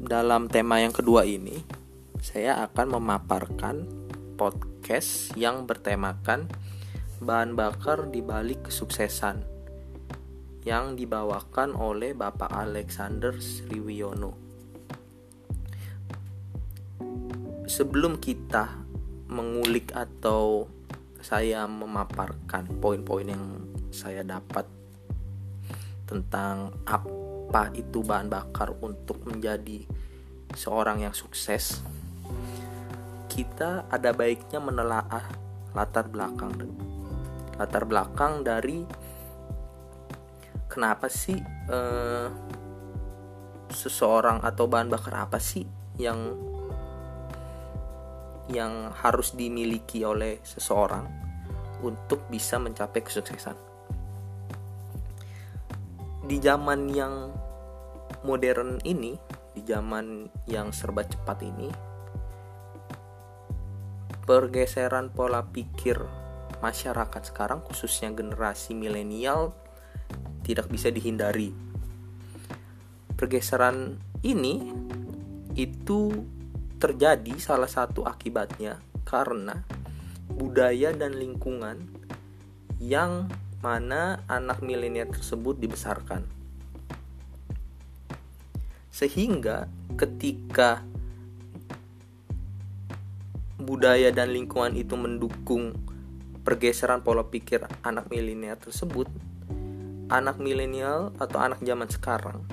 Dalam 0.03 0.45
tema 0.45 0.77
yang 0.77 0.93
kedua 0.93 1.25
ini, 1.25 1.63
saya 2.21 2.61
akan 2.69 3.01
memaparkan 3.01 3.87
podcast 4.35 5.33
yang 5.33 5.65
bertemakan 5.65 6.45
bahan 7.23 7.55
bakar 7.55 8.11
di 8.11 8.19
balik 8.19 8.67
kesuksesan 8.67 9.47
yang 10.67 10.99
dibawakan 10.99 11.71
oleh 11.71 12.11
Bapak 12.11 12.51
Alexander 12.51 13.39
Sriwiono. 13.39 14.35
Sebelum 17.63 18.19
kita 18.19 18.75
mengulik 19.31 19.95
atau 19.95 20.67
saya 21.23 21.63
memaparkan 21.63 22.67
poin-poin 22.83 23.31
yang 23.31 23.43
saya 23.95 24.27
dapat 24.27 24.67
tentang 26.03 26.75
apa 26.83 27.71
itu 27.71 28.03
bahan 28.03 28.27
bakar 28.27 28.75
untuk 28.83 29.23
menjadi 29.23 29.87
seorang 30.59 31.07
yang 31.07 31.15
sukses, 31.15 31.79
kita 33.31 33.87
ada 33.87 34.11
baiknya 34.11 34.59
menelaah 34.59 35.23
latar 35.71 36.11
belakang 36.11 36.53
latar 37.57 37.85
belakang 37.85 38.41
dari 38.41 38.85
kenapa 40.69 41.05
sih 41.09 41.37
eh, 41.69 42.27
seseorang 43.69 44.41
atau 44.41 44.65
bahan 44.69 44.89
bakar 44.89 45.29
apa 45.29 45.37
sih 45.37 45.65
yang 46.01 46.33
yang 48.51 48.91
harus 48.91 49.33
dimiliki 49.33 50.03
oleh 50.03 50.41
seseorang 50.43 51.07
untuk 51.83 52.27
bisa 52.27 52.59
mencapai 52.59 53.01
kesuksesan. 53.03 53.55
Di 56.23 56.37
zaman 56.39 56.91
yang 56.91 57.31
modern 58.23 58.79
ini, 58.87 59.15
di 59.51 59.61
zaman 59.63 60.27
yang 60.47 60.71
serba 60.71 61.03
cepat 61.03 61.39
ini 61.43 61.69
pergeseran 64.23 65.11
pola 65.11 65.43
pikir 65.43 66.22
masyarakat 66.63 67.27
sekarang 67.27 67.59
khususnya 67.67 68.15
generasi 68.15 68.71
milenial 68.71 69.51
tidak 70.47 70.71
bisa 70.71 70.87
dihindari. 70.87 71.51
Pergeseran 73.19 73.99
ini 74.23 74.71
itu 75.59 76.23
terjadi 76.79 77.35
salah 77.35 77.67
satu 77.67 78.07
akibatnya 78.07 78.79
karena 79.03 79.59
budaya 80.31 80.95
dan 80.95 81.19
lingkungan 81.19 81.83
yang 82.79 83.27
mana 83.59 84.23
anak 84.31 84.63
milenial 84.63 85.11
tersebut 85.11 85.59
dibesarkan. 85.59 86.23
Sehingga 88.91 89.67
ketika 89.95 90.83
budaya 93.63 94.11
dan 94.11 94.35
lingkungan 94.35 94.75
itu 94.75 94.99
mendukung 94.99 95.71
pergeseran 96.43 97.01
pola 97.01 97.23
pikir 97.27 97.63
anak 97.87 98.11
milenial 98.11 98.59
tersebut, 98.59 99.07
anak 100.11 100.37
milenial 100.37 101.15
atau 101.17 101.39
anak 101.39 101.63
zaman 101.63 101.87
sekarang 101.87 102.43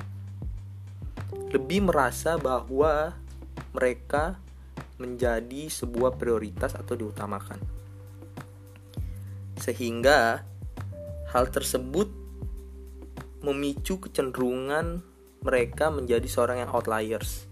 lebih 1.51 1.91
merasa 1.91 2.39
bahwa 2.39 3.19
mereka 3.75 4.39
menjadi 5.03 5.67
sebuah 5.67 6.15
prioritas 6.15 6.79
atau 6.79 6.95
diutamakan. 6.95 7.59
Sehingga 9.59 10.47
hal 11.35 11.45
tersebut 11.51 12.07
memicu 13.43 13.99
kecenderungan 13.99 15.03
mereka 15.43 15.91
menjadi 15.91 16.27
seorang 16.29 16.63
yang 16.67 16.71
outliers 16.71 17.49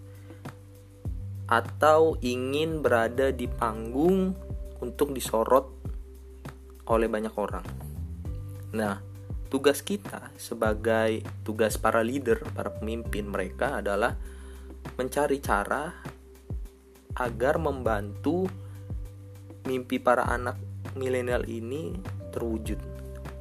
atau 1.48 2.20
ingin 2.20 2.84
berada 2.84 3.32
di 3.32 3.48
panggung 3.48 4.36
untuk 4.84 5.16
disorot 5.16 5.77
oleh 6.88 7.08
banyak 7.08 7.34
orang. 7.36 7.64
Nah, 8.72 9.00
tugas 9.48 9.80
kita 9.80 10.32
sebagai 10.36 11.24
tugas 11.44 11.76
para 11.80 12.04
leader, 12.04 12.40
para 12.52 12.72
pemimpin 12.72 13.28
mereka 13.28 13.80
adalah 13.80 14.16
mencari 14.96 15.40
cara 15.40 15.92
agar 17.18 17.58
membantu 17.58 18.48
mimpi 19.66 20.00
para 20.00 20.24
anak 20.28 20.56
milenial 20.96 21.44
ini 21.44 21.92
terwujud, 22.32 22.78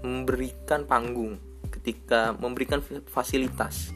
memberikan 0.04 0.84
panggung 0.84 1.40
ketika 1.72 2.36
memberikan 2.36 2.84
fasilitas. 3.08 3.94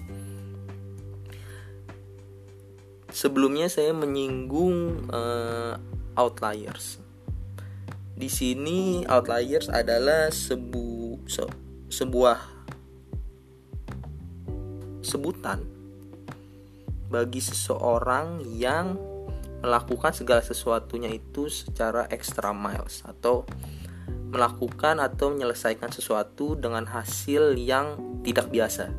Sebelumnya 3.12 3.67
saya 3.67 3.91
menyinggung 3.91 5.10
uh, 5.12 5.75
outliers. 6.15 7.00
Di 8.21 8.29
sini 8.29 9.01
outliers 9.09 9.65
adalah 9.65 10.29
sebu 10.29 11.25
se 11.25 11.41
sebuah 11.89 12.37
sebutan 15.01 15.65
bagi 17.09 17.41
seseorang 17.41 18.45
yang 18.45 18.93
melakukan 19.65 20.13
segala 20.13 20.45
sesuatunya 20.45 21.09
itu 21.09 21.49
secara 21.49 22.05
extra 22.13 22.53
miles 22.53 23.01
atau 23.09 23.41
melakukan 24.29 25.01
atau 25.01 25.33
menyelesaikan 25.33 25.89
sesuatu 25.89 26.53
dengan 26.53 26.85
hasil 26.93 27.57
yang 27.57 27.97
tidak 28.21 28.53
biasa. 28.53 28.93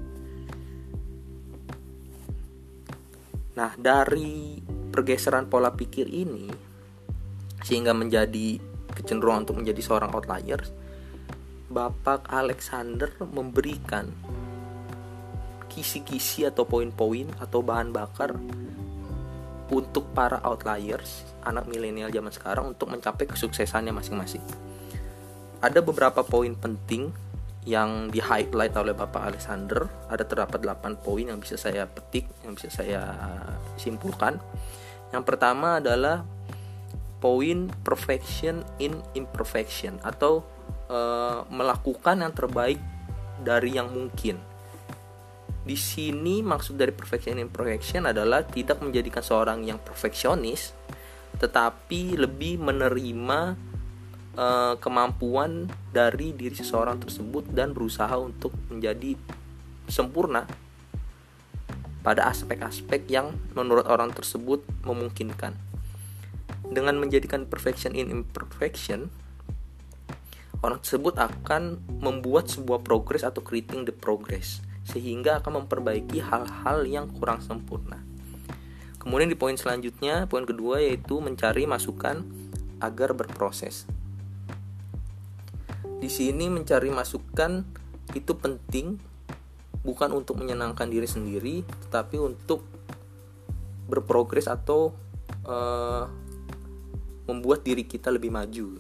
Nah, 3.55 3.71
dari 3.79 4.59
pergeseran 4.91 5.47
pola 5.47 5.71
pikir 5.79 6.11
ini 6.11 6.51
sehingga 7.63 7.95
menjadi 7.95 8.72
kecenderungan 8.93 9.49
untuk 9.49 9.59
menjadi 9.59 9.81
seorang 9.81 10.13
outliers, 10.13 10.71
Bapak 11.73 12.29
Alexander 12.29 13.09
memberikan 13.25 14.13
kisi-kisi 15.73 16.45
atau 16.45 16.69
poin-poin 16.69 17.33
atau 17.41 17.65
bahan 17.65 17.97
bakar 17.97 18.37
untuk 19.73 20.13
para 20.13 20.37
outliers 20.45 21.25
anak 21.49 21.65
milenial 21.65 22.13
zaman 22.13 22.29
sekarang 22.29 22.65
untuk 22.77 22.93
mencapai 22.93 23.25
kesuksesannya 23.25 23.97
masing-masing. 23.97 24.45
Ada 25.65 25.81
beberapa 25.81 26.21
poin 26.21 26.53
penting 26.53 27.09
yang 27.63 28.11
di 28.11 28.19
highlight 28.19 28.75
oleh 28.75 28.93
Bapak 28.93 29.33
Alexander. 29.33 29.87
Ada 30.11 30.27
terdapat 30.27 30.61
8 30.61 30.99
poin 31.01 31.25
yang 31.25 31.39
bisa 31.39 31.55
saya 31.55 31.87
petik, 31.87 32.27
yang 32.43 32.59
bisa 32.59 32.69
saya 32.69 33.01
simpulkan. 33.79 34.43
Yang 35.15 35.25
pertama 35.25 35.79
adalah 35.79 36.27
poin 37.23 37.71
perfection 37.87 38.67
in 38.83 38.99
imperfection 39.15 40.03
atau 40.03 40.43
uh, 40.91 41.47
melakukan 41.47 42.19
yang 42.19 42.35
terbaik 42.35 42.83
dari 43.39 43.79
yang 43.79 43.95
mungkin. 43.95 44.43
Di 45.63 45.79
sini 45.79 46.43
maksud 46.43 46.75
dari 46.75 46.91
perfection 46.91 47.39
and 47.39 47.47
imperfection 47.47 48.11
adalah 48.11 48.43
tidak 48.43 48.83
menjadikan 48.83 49.23
seorang 49.23 49.63
yang 49.63 49.79
perfeksionis, 49.79 50.75
tetapi 51.39 52.19
lebih 52.19 52.59
menerima 52.59 53.55
uh, 54.35 54.75
kemampuan 54.83 55.71
dari 55.95 56.35
diri 56.35 56.59
seseorang 56.59 56.99
tersebut 56.99 57.47
dan 57.55 57.71
berusaha 57.71 58.19
untuk 58.19 58.51
menjadi 58.67 59.15
sempurna 59.87 60.51
pada 62.03 62.27
aspek-aspek 62.27 63.07
yang 63.07 63.31
menurut 63.55 63.87
orang 63.87 64.11
tersebut 64.11 64.67
memungkinkan. 64.83 65.72
Dengan 66.73 66.97
menjadikan 66.97 67.45
perfection 67.45 67.93
in 67.93 68.09
imperfection, 68.09 69.13
orang 70.65 70.81
tersebut 70.81 71.21
akan 71.21 71.85
membuat 72.01 72.49
sebuah 72.49 72.81
progres 72.81 73.21
atau 73.21 73.45
creating 73.45 73.85
the 73.85 73.93
progress 73.93 74.65
sehingga 74.89 75.45
akan 75.45 75.63
memperbaiki 75.63 76.25
hal-hal 76.25 76.89
yang 76.89 77.07
kurang 77.13 77.45
sempurna. 77.45 78.01
Kemudian 78.99 79.29
di 79.29 79.37
poin 79.37 79.55
selanjutnya, 79.55 80.31
poin 80.31 80.49
kedua 80.49 80.81
yaitu 80.81 81.21
mencari 81.21 81.69
masukan 81.69 82.25
agar 82.81 83.15
berproses. 83.15 83.87
Di 86.03 86.11
sini 86.11 86.51
mencari 86.51 86.91
masukan 86.91 87.63
itu 88.17 88.33
penting 88.35 88.99
bukan 89.83 90.11
untuk 90.15 90.39
menyenangkan 90.39 90.91
diri 90.91 91.07
sendiri, 91.07 91.67
tetapi 91.87 92.19
untuk 92.19 92.63
berprogres 93.87 94.47
atau 94.47 94.95
uh, 95.47 96.07
membuat 97.33 97.65
diri 97.65 97.89
kita 97.89 98.13
lebih 98.13 98.29
maju. 98.29 98.77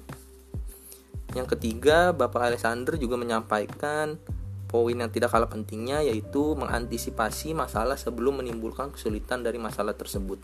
Yang 1.32 1.48
ketiga, 1.56 2.12
Bapak 2.12 2.52
Alexander 2.52 3.00
juga 3.00 3.16
menyampaikan 3.16 4.20
poin 4.68 4.96
yang 4.96 5.12
tidak 5.12 5.32
kalah 5.32 5.48
pentingnya 5.48 6.00
yaitu 6.00 6.56
mengantisipasi 6.56 7.52
masalah 7.52 7.96
sebelum 7.96 8.40
menimbulkan 8.40 8.92
kesulitan 8.92 9.44
dari 9.44 9.56
masalah 9.56 9.92
tersebut. 9.92 10.40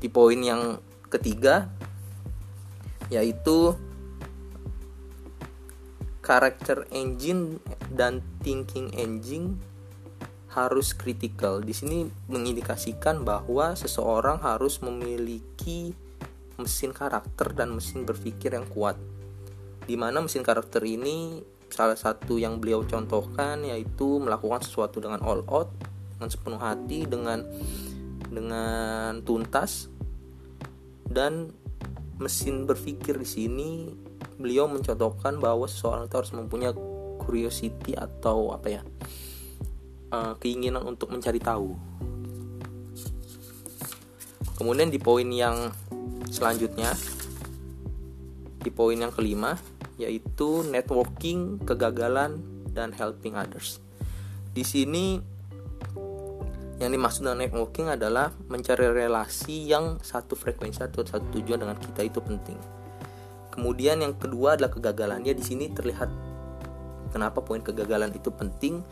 Di 0.00 0.08
poin 0.12 0.36
yang 0.36 0.80
ketiga 1.08 1.72
yaitu 3.12 3.76
karakter 6.24 6.88
engine 6.88 7.60
dan 7.92 8.24
thinking 8.40 8.88
engine 8.96 9.60
harus 10.54 10.94
kritikal. 10.94 11.58
Di 11.58 11.74
sini 11.74 12.06
mengindikasikan 12.30 13.26
bahwa 13.26 13.74
seseorang 13.74 14.38
harus 14.40 14.78
memiliki 14.78 15.92
mesin 16.54 16.94
karakter 16.94 17.50
dan 17.50 17.74
mesin 17.74 18.06
berpikir 18.06 18.54
yang 18.54 18.66
kuat. 18.70 18.94
Di 19.84 19.98
mana 19.98 20.22
mesin 20.22 20.46
karakter 20.46 20.80
ini 20.86 21.42
salah 21.68 21.98
satu 21.98 22.38
yang 22.38 22.62
beliau 22.62 22.86
contohkan 22.86 23.66
yaitu 23.66 24.22
melakukan 24.22 24.62
sesuatu 24.62 25.02
dengan 25.02 25.18
all 25.26 25.42
out, 25.50 25.74
dengan 26.16 26.30
sepenuh 26.30 26.62
hati, 26.62 27.02
dengan 27.10 27.42
dengan 28.30 29.20
tuntas 29.26 29.90
dan 31.10 31.50
mesin 32.18 32.66
berpikir 32.66 33.18
di 33.18 33.26
sini 33.26 33.70
beliau 34.38 34.70
mencontohkan 34.70 35.38
bahwa 35.42 35.66
seseorang 35.66 36.06
itu 36.06 36.16
harus 36.18 36.32
mempunyai 36.34 36.74
curiosity 37.22 37.94
atau 37.94 38.54
apa 38.54 38.80
ya 38.80 38.82
uh, 40.14 40.32
keinginan 40.38 40.86
untuk 40.86 41.10
mencari 41.10 41.42
tahu. 41.42 41.74
Kemudian 44.54 44.94
di 44.94 45.02
poin 45.02 45.26
yang 45.26 45.74
Selanjutnya, 46.34 46.90
di 48.58 48.66
poin 48.74 48.98
yang 48.98 49.14
kelima, 49.14 49.54
yaitu 50.02 50.66
networking, 50.66 51.62
kegagalan, 51.62 52.42
dan 52.74 52.90
helping 52.90 53.38
others. 53.38 53.78
Di 54.50 54.66
sini 54.66 55.22
yang 56.82 56.90
dimaksud 56.90 57.22
dengan 57.22 57.46
networking 57.46 57.86
adalah 57.86 58.34
mencari 58.50 58.90
relasi 58.90 59.70
yang 59.70 60.02
satu 60.02 60.34
frekuensi 60.34 60.82
atau 60.82 61.06
satu 61.06 61.38
tujuan 61.38 61.62
dengan 61.62 61.78
kita 61.78 62.02
itu 62.02 62.18
penting. 62.18 62.58
Kemudian 63.54 64.02
yang 64.02 64.18
kedua 64.18 64.58
adalah 64.58 64.74
kegagalannya. 64.74 65.38
Di 65.38 65.44
sini 65.46 65.70
terlihat 65.70 66.10
kenapa 67.14 67.46
poin 67.46 67.62
kegagalan 67.62 68.10
itu 68.10 68.34
penting. 68.34 68.82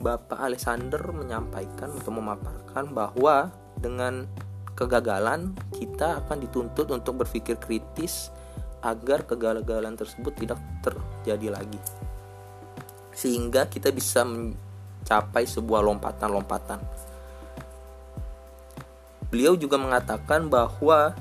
Bapak 0.00 0.40
Alexander 0.40 1.12
menyampaikan 1.12 1.92
atau 2.00 2.08
memaparkan 2.08 2.88
bahwa 2.96 3.52
dengan 3.76 4.24
kegagalan, 4.72 5.52
kita 5.76 6.24
akan 6.24 6.40
dituntut 6.40 6.88
untuk 6.88 7.20
berpikir 7.20 7.60
kritis 7.60 8.32
agar 8.80 9.28
kegagalan 9.28 9.92
tersebut 9.92 10.32
tidak 10.40 10.56
terjadi 10.80 11.60
lagi. 11.60 11.80
Sehingga 13.12 13.68
kita 13.68 13.92
bisa 13.92 14.24
mencapai 14.24 15.44
sebuah 15.44 15.84
lompatan-lompatan. 15.84 16.80
Beliau 19.28 19.54
juga 19.54 19.76
mengatakan 19.76 20.48
bahwa 20.48 21.12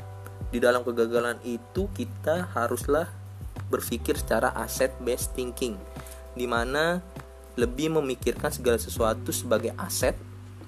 di 0.49 0.57
dalam 0.57 0.81
kegagalan 0.87 1.37
itu 1.43 1.91
kita 1.91 2.47
haruslah 2.55 3.11
berpikir 3.69 4.17
secara 4.17 4.55
asset 4.57 4.89
based 5.03 5.35
thinking 5.37 5.77
di 6.33 6.49
mana 6.49 7.03
lebih 7.57 7.97
memikirkan 7.97 8.53
segala 8.53 8.77
sesuatu 8.77 9.33
sebagai 9.33 9.73
aset 9.79 10.13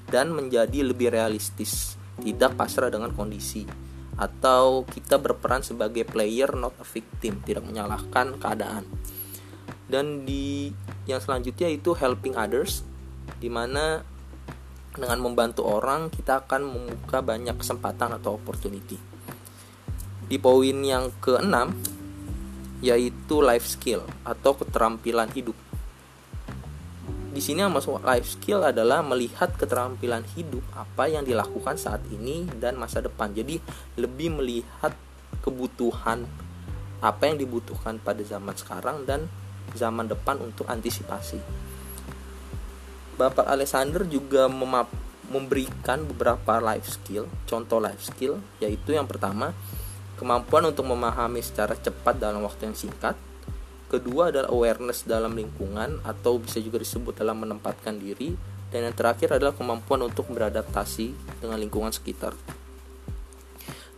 dan 0.10 0.34
menjadi 0.34 0.84
lebih 0.84 1.14
realistis 1.14 1.96
tidak 2.20 2.56
pasrah 2.56 2.92
dengan 2.92 3.12
kondisi. 3.12 3.66
Atau 4.20 4.86
kita 4.86 5.18
berperan 5.18 5.66
sebagai 5.66 6.06
player 6.06 6.54
not 6.54 6.78
a 6.78 6.86
victim 6.86 7.42
tidak 7.42 7.66
menyalahkan 7.66 8.38
keadaan. 8.38 8.86
Dan 9.88 10.24
di 10.24 10.72
yang 11.10 11.20
selanjutnya 11.20 11.68
itu 11.68 11.98
helping 11.98 12.38
others 12.38 12.86
di 13.42 13.50
mana 13.50 14.06
dengan 14.92 15.20
membantu 15.24 15.64
orang 15.66 16.12
kita 16.12 16.44
akan 16.44 16.68
membuka 16.68 17.24
banyak 17.24 17.56
kesempatan 17.56 18.20
atau 18.20 18.36
opportunity. 18.36 19.00
Di 20.28 20.38
poin 20.40 20.78
yang 20.84 21.12
keenam 21.20 21.76
yaitu 22.82 23.40
life 23.40 23.68
skill 23.68 24.04
atau 24.26 24.58
keterampilan 24.58 25.30
hidup 25.32 25.56
di 27.32 27.40
sini 27.40 27.64
yang 27.64 27.72
masuk 27.72 28.04
life 28.04 28.28
skill 28.28 28.60
adalah 28.68 29.00
melihat 29.00 29.56
keterampilan 29.56 30.28
hidup 30.36 30.60
apa 30.76 31.08
yang 31.08 31.24
dilakukan 31.24 31.80
saat 31.80 32.04
ini 32.12 32.44
dan 32.60 32.76
masa 32.76 33.00
depan. 33.00 33.32
Jadi 33.32 33.56
lebih 33.96 34.36
melihat 34.36 34.92
kebutuhan 35.40 36.28
apa 37.00 37.24
yang 37.32 37.40
dibutuhkan 37.40 38.04
pada 38.04 38.20
zaman 38.28 38.52
sekarang 38.60 39.08
dan 39.08 39.32
zaman 39.72 40.12
depan 40.12 40.44
untuk 40.44 40.68
antisipasi. 40.68 41.40
Bapak 43.16 43.48
Alexander 43.48 44.04
juga 44.04 44.52
memberikan 45.32 46.04
beberapa 46.04 46.60
life 46.60 47.00
skill, 47.00 47.32
contoh 47.48 47.80
life 47.80 48.04
skill, 48.04 48.44
yaitu 48.60 48.92
yang 48.92 49.08
pertama, 49.08 49.56
kemampuan 50.20 50.68
untuk 50.68 50.84
memahami 50.84 51.40
secara 51.40 51.80
cepat 51.80 52.20
dalam 52.20 52.44
waktu 52.44 52.70
yang 52.70 52.78
singkat, 52.78 53.16
Kedua 53.92 54.32
adalah 54.32 54.48
awareness 54.48 55.04
dalam 55.04 55.36
lingkungan 55.36 56.00
atau 56.08 56.40
bisa 56.40 56.64
juga 56.64 56.80
disebut 56.80 57.12
dalam 57.12 57.44
menempatkan 57.44 58.00
diri. 58.00 58.32
Dan 58.72 58.88
yang 58.88 58.96
terakhir 58.96 59.36
adalah 59.36 59.52
kemampuan 59.52 60.08
untuk 60.08 60.32
beradaptasi 60.32 61.12
dengan 61.44 61.60
lingkungan 61.60 61.92
sekitar. 61.92 62.32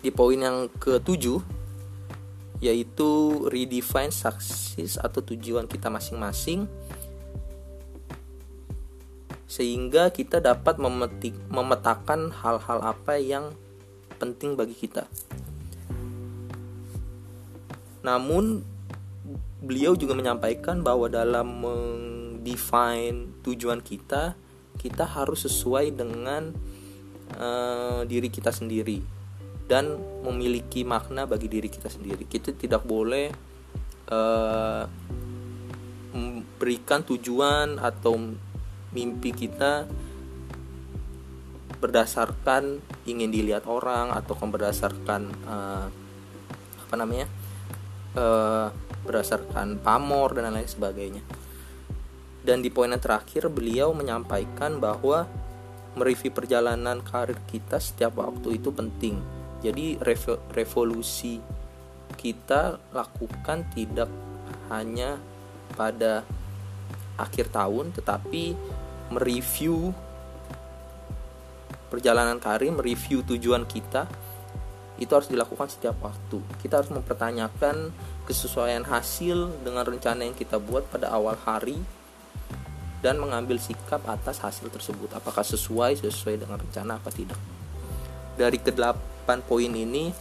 Di 0.01 0.09
poin 0.09 0.41
yang 0.41 0.65
ketujuh, 0.81 1.45
yaitu 2.57 3.09
redefine 3.53 4.09
success 4.09 4.97
atau 4.97 5.21
tujuan 5.21 5.69
kita 5.69 5.93
masing-masing 5.93 6.65
sehingga 9.45 10.09
kita 10.09 10.41
dapat 10.41 10.81
memetik, 10.81 11.37
memetakan 11.53 12.33
hal-hal 12.33 12.81
apa 12.81 13.21
yang 13.21 13.53
penting 14.17 14.57
bagi 14.57 14.73
kita. 14.73 15.05
Namun 18.01 18.72
beliau 19.63 19.95
juga 19.95 20.13
menyampaikan 20.13 20.83
bahwa 20.83 21.07
dalam 21.07 21.47
mendefine 21.63 23.39
tujuan 23.43 23.79
kita 23.79 24.35
kita 24.75 25.05
harus 25.07 25.47
sesuai 25.47 25.95
dengan 25.95 26.51
uh, 27.39 28.01
diri 28.03 28.27
kita 28.27 28.51
sendiri 28.51 28.99
dan 29.69 29.95
memiliki 30.27 30.83
makna 30.83 31.23
bagi 31.23 31.47
diri 31.47 31.71
kita 31.71 31.87
sendiri. 31.87 32.27
Kita 32.27 32.51
tidak 32.51 32.83
boleh 32.83 33.31
uh, 34.11 34.83
memberikan 36.13 37.01
tujuan 37.07 37.79
atau 37.79 38.19
mimpi 38.93 39.31
kita 39.33 39.87
berdasarkan 41.81 42.79
ingin 43.03 43.27
dilihat 43.27 43.67
orang 43.67 44.13
atau 44.15 44.35
berdasarkan 44.39 45.21
uh, 45.43 45.87
apa 46.87 46.95
namanya 46.95 47.27
uh, 48.15 48.71
berdasarkan 49.03 49.79
pamor 49.83 50.35
dan 50.35 50.51
lain 50.51 50.67
sebagainya. 50.67 51.23
Dan 52.43 52.59
di 52.59 52.67
poin 52.67 52.91
yang 52.91 52.99
terakhir 52.99 53.47
beliau 53.47 53.95
menyampaikan 53.95 54.79
bahwa 54.79 55.27
mereview 55.95 56.33
perjalanan 56.33 56.99
karir 56.99 57.39
kita 57.47 57.79
setiap 57.79 58.19
waktu 58.19 58.59
itu 58.59 58.73
penting. 58.73 59.21
Jadi 59.63 59.95
revolusi 60.51 61.39
kita 62.19 62.79
lakukan 62.91 63.63
tidak 63.71 64.11
hanya 64.67 65.15
pada 65.73 66.27
akhir 67.15 67.53
tahun 67.53 67.95
tetapi 67.95 68.57
mereview 69.13 69.95
perjalanan 71.87 72.41
karir, 72.41 72.73
mereview 72.73 73.21
tujuan 73.23 73.63
kita 73.69 74.09
itu 74.97 75.09
harus 75.13 75.29
dilakukan 75.29 75.69
setiap 75.69 75.95
waktu. 76.01 76.41
Kita 76.61 76.81
harus 76.81 76.89
mempertanyakan 76.89 77.93
kesesuaian 78.23 78.87
hasil 78.87 79.51
dengan 79.63 79.83
rencana 79.83 80.23
yang 80.23 80.35
kita 80.35 80.55
buat 80.59 80.87
pada 80.87 81.11
awal 81.11 81.35
hari 81.43 81.79
dan 83.03 83.19
mengambil 83.19 83.59
sikap 83.59 83.99
atas 84.07 84.39
hasil 84.39 84.71
tersebut 84.71 85.11
apakah 85.11 85.43
sesuai 85.43 85.99
sesuai 85.99 86.39
dengan 86.39 86.55
rencana 86.55 86.95
apa 86.97 87.11
tidak. 87.11 87.35
Dari 88.39 88.57
kedelapan 88.63 89.43
poin 89.43 89.69
ini 89.69 90.15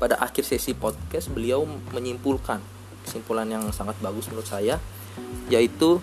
pada 0.00 0.16
akhir 0.16 0.48
sesi 0.48 0.72
podcast 0.72 1.28
beliau 1.28 1.68
menyimpulkan 1.92 2.64
kesimpulan 3.04 3.44
yang 3.52 3.68
sangat 3.76 4.00
bagus 4.00 4.32
menurut 4.32 4.48
saya 4.48 4.80
yaitu 5.52 6.00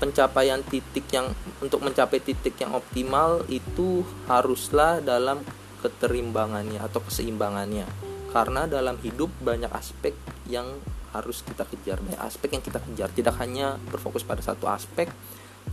pencapaian 0.00 0.64
titik 0.64 1.04
yang 1.12 1.28
untuk 1.60 1.84
mencapai 1.84 2.24
titik 2.24 2.56
yang 2.56 2.72
optimal 2.72 3.44
itu 3.52 4.00
haruslah 4.24 5.04
dalam 5.04 5.44
keterimbangannya 5.84 6.80
atau 6.80 7.04
keseimbangannya 7.04 8.09
karena 8.30 8.70
dalam 8.70 8.94
hidup 9.02 9.30
banyak 9.42 9.70
aspek 9.74 10.14
yang 10.46 10.78
harus 11.10 11.42
kita 11.42 11.66
kejar. 11.66 11.98
Banyak 11.98 12.22
aspek 12.22 12.54
yang 12.54 12.62
kita 12.62 12.78
kejar. 12.78 13.10
Tidak 13.10 13.34
hanya 13.42 13.76
berfokus 13.90 14.22
pada 14.22 14.42
satu 14.42 14.70
aspek 14.70 15.10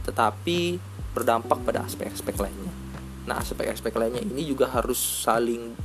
tetapi 0.03 0.79
berdampak 1.15 1.63
pada 1.63 1.83
aspek-aspek 1.87 2.35
lainnya. 2.37 2.73
Nah 3.27 3.39
aspek-aspek 3.39 3.91
lainnya 3.95 4.23
ini 4.23 4.43
juga 4.47 4.71
harus 4.71 4.99
saling 4.99 5.75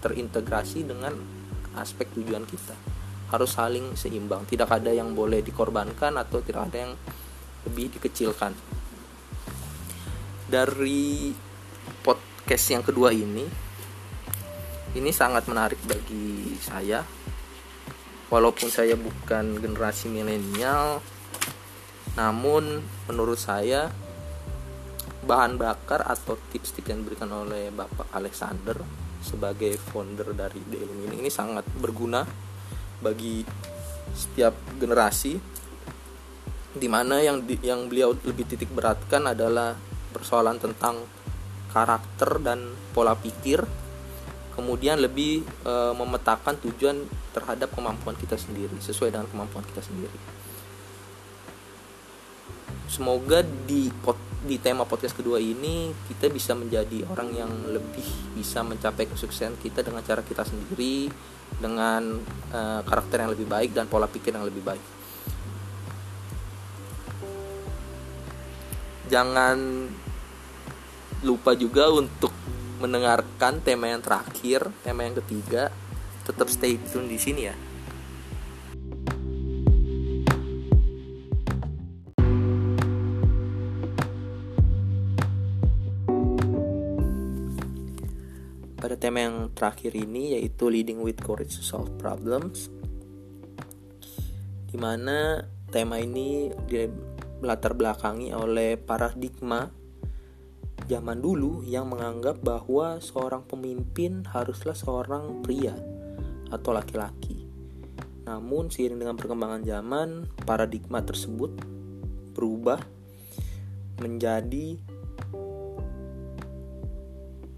terintegrasi 0.00 0.86
dengan 0.86 1.14
aspek 1.76 2.10
tujuan 2.16 2.44
kita. 2.46 2.74
Harus 3.30 3.54
saling 3.54 3.94
seimbang. 3.94 4.46
Tidak 4.46 4.66
ada 4.66 4.90
yang 4.90 5.14
boleh 5.14 5.42
dikorbankan 5.42 6.18
atau 6.18 6.42
tidak 6.42 6.70
ada 6.72 6.90
yang 6.90 6.92
lebih 7.66 7.94
dikecilkan. 7.98 8.52
Dari 10.50 11.30
podcast 12.02 12.66
yang 12.74 12.82
kedua 12.82 13.14
ini 13.14 13.69
ini 14.94 15.10
sangat 15.14 15.46
menarik 15.46 15.78
bagi 15.86 16.58
saya. 16.58 17.02
Walaupun 18.30 18.70
saya 18.70 18.94
bukan 18.94 19.58
generasi 19.58 20.06
milenial 20.06 21.02
namun 22.18 22.82
menurut 23.06 23.38
saya 23.38 23.90
bahan 25.22 25.54
bakar 25.54 26.02
atau 26.02 26.34
tips-tips 26.50 26.90
yang 26.90 27.06
diberikan 27.06 27.30
oleh 27.30 27.70
Bapak 27.70 28.10
Alexander 28.10 28.74
sebagai 29.20 29.76
founder 29.78 30.32
dari 30.32 30.58
The 30.64 30.80
ini 30.80 31.22
ini 31.22 31.30
sangat 31.30 31.68
berguna 31.76 32.24
bagi 32.98 33.44
setiap 34.16 34.56
generasi 34.80 35.38
di 36.70 36.88
mana 36.88 37.20
yang 37.22 37.44
di, 37.44 37.60
yang 37.62 37.86
beliau 37.86 38.16
lebih 38.26 38.48
titik 38.48 38.72
beratkan 38.72 39.28
adalah 39.30 39.76
persoalan 40.10 40.58
tentang 40.58 41.04
karakter 41.70 42.42
dan 42.42 42.74
pola 42.90 43.14
pikir 43.14 43.62
kemudian 44.54 44.98
lebih 44.98 45.46
e, 45.62 45.72
memetakan 45.94 46.58
tujuan 46.68 47.06
terhadap 47.30 47.70
kemampuan 47.72 48.16
kita 48.18 48.34
sendiri 48.34 48.74
sesuai 48.82 49.14
dengan 49.14 49.28
kemampuan 49.30 49.62
kita 49.64 49.80
sendiri. 49.80 50.18
Semoga 52.90 53.46
di 53.46 53.86
pot, 54.02 54.18
di 54.42 54.58
tema 54.58 54.82
podcast 54.82 55.14
kedua 55.14 55.38
ini 55.38 55.94
kita 56.10 56.26
bisa 56.26 56.58
menjadi 56.58 57.06
orang 57.06 57.30
yang 57.30 57.52
lebih 57.70 58.34
bisa 58.34 58.66
mencapai 58.66 59.06
kesuksesan 59.06 59.54
kita 59.62 59.86
dengan 59.86 60.02
cara 60.02 60.26
kita 60.26 60.42
sendiri 60.42 61.06
dengan 61.56 62.18
e, 62.50 62.60
karakter 62.82 63.22
yang 63.22 63.30
lebih 63.32 63.46
baik 63.46 63.70
dan 63.70 63.86
pola 63.86 64.10
pikir 64.10 64.34
yang 64.34 64.46
lebih 64.46 64.62
baik. 64.66 64.84
Jangan 69.10 69.58
lupa 71.26 71.52
juga 71.58 71.90
untuk 71.92 72.32
mendengarkan 72.80 73.60
tema 73.60 73.92
yang 73.92 74.00
terakhir, 74.00 74.72
tema 74.80 75.04
yang 75.04 75.20
ketiga. 75.20 75.68
Tetap 76.24 76.48
stay 76.48 76.80
tune 76.80 77.12
di 77.12 77.20
sini 77.20 77.42
ya. 77.44 77.56
Pada 88.80 88.96
tema 88.96 89.28
yang 89.28 89.52
terakhir 89.52 89.92
ini 89.92 90.40
yaitu 90.40 90.72
leading 90.72 91.04
with 91.04 91.20
courage 91.20 91.60
to 91.60 91.62
solve 91.62 91.92
problems. 92.00 92.72
Di 94.72 94.80
mana 94.80 95.44
tema 95.68 96.00
ini 96.00 96.48
latar 97.44 97.76
belakangi 97.76 98.32
oleh 98.32 98.80
paradigma 98.80 99.79
zaman 100.86 101.18
dulu 101.20 101.66
yang 101.66 101.90
menganggap 101.90 102.40
bahwa 102.40 103.02
seorang 103.02 103.44
pemimpin 103.44 104.24
haruslah 104.28 104.76
seorang 104.76 105.44
pria 105.44 105.74
atau 106.48 106.70
laki-laki. 106.72 107.46
Namun 108.24 108.70
seiring 108.70 109.00
dengan 109.02 109.18
perkembangan 109.18 109.66
zaman, 109.66 110.28
paradigma 110.46 111.02
tersebut 111.02 111.50
berubah 112.32 112.78
menjadi 114.00 114.78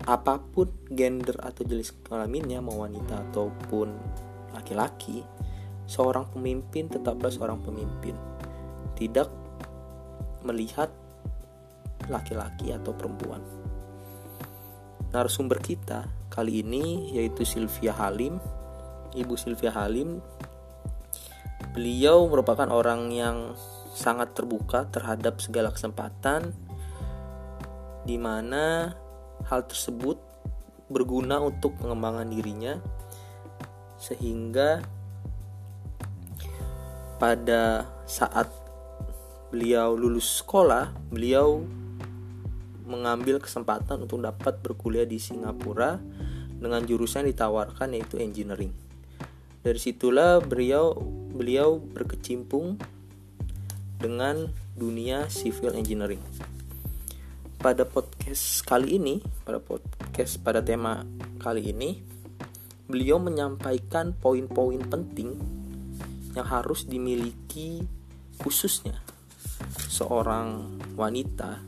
apa 0.02 0.42
pun 0.42 0.66
gender 0.90 1.38
atau 1.38 1.62
jenis 1.62 1.94
kelaminnya 2.02 2.58
mau 2.58 2.82
wanita 2.82 3.22
ataupun 3.30 3.94
laki-laki 4.50 5.22
seorang 5.86 6.26
pemimpin 6.34 6.90
tetaplah 6.90 7.30
seorang 7.30 7.62
pemimpin 7.62 8.18
tidak 8.98 9.30
melihat 10.42 10.90
laki-laki 12.08 12.74
atau 12.74 12.94
perempuan. 12.94 13.42
Narasumber 15.12 15.60
kita 15.60 16.08
kali 16.32 16.64
ini 16.64 17.12
yaitu 17.12 17.44
Sylvia 17.44 17.92
Halim. 17.92 18.40
Ibu 19.12 19.36
Sylvia 19.36 19.76
Halim 19.76 20.24
beliau 21.76 22.28
merupakan 22.28 22.68
orang 22.72 23.12
yang 23.12 23.52
sangat 23.92 24.32
terbuka 24.32 24.88
terhadap 24.88 25.36
segala 25.44 25.68
kesempatan 25.68 26.56
di 28.08 28.16
mana 28.16 28.96
hal 29.46 29.68
tersebut 29.68 30.16
berguna 30.88 31.40
untuk 31.44 31.76
pengembangan 31.76 32.28
dirinya 32.28 32.74
sehingga 34.00 34.82
pada 37.20 37.86
saat 38.08 38.50
beliau 39.52 39.94
lulus 39.94 40.42
sekolah 40.42 40.90
beliau 41.12 41.62
mengambil 42.92 43.40
kesempatan 43.40 44.04
untuk 44.04 44.20
dapat 44.20 44.60
berkuliah 44.60 45.08
di 45.08 45.16
Singapura 45.16 45.96
dengan 46.60 46.84
jurusan 46.84 47.24
ditawarkan 47.24 47.96
yaitu 47.96 48.20
engineering. 48.20 48.76
Dari 49.64 49.80
situlah 49.80 50.44
beliau 50.44 50.92
beliau 51.32 51.80
berkecimpung 51.80 52.76
dengan 53.96 54.52
dunia 54.76 55.30
civil 55.32 55.72
engineering 55.72 56.20
pada 57.62 57.86
podcast 57.86 58.66
kali 58.66 58.98
ini, 58.98 59.22
pada 59.46 59.62
podcast 59.62 60.42
pada 60.42 60.58
tema 60.58 61.06
kali 61.38 61.70
ini, 61.70 62.02
beliau 62.90 63.22
menyampaikan 63.22 64.10
poin-poin 64.18 64.82
penting 64.82 65.38
yang 66.34 66.42
harus 66.42 66.82
dimiliki 66.90 67.86
khususnya 68.42 68.98
seorang 69.78 70.74
wanita 70.98 71.62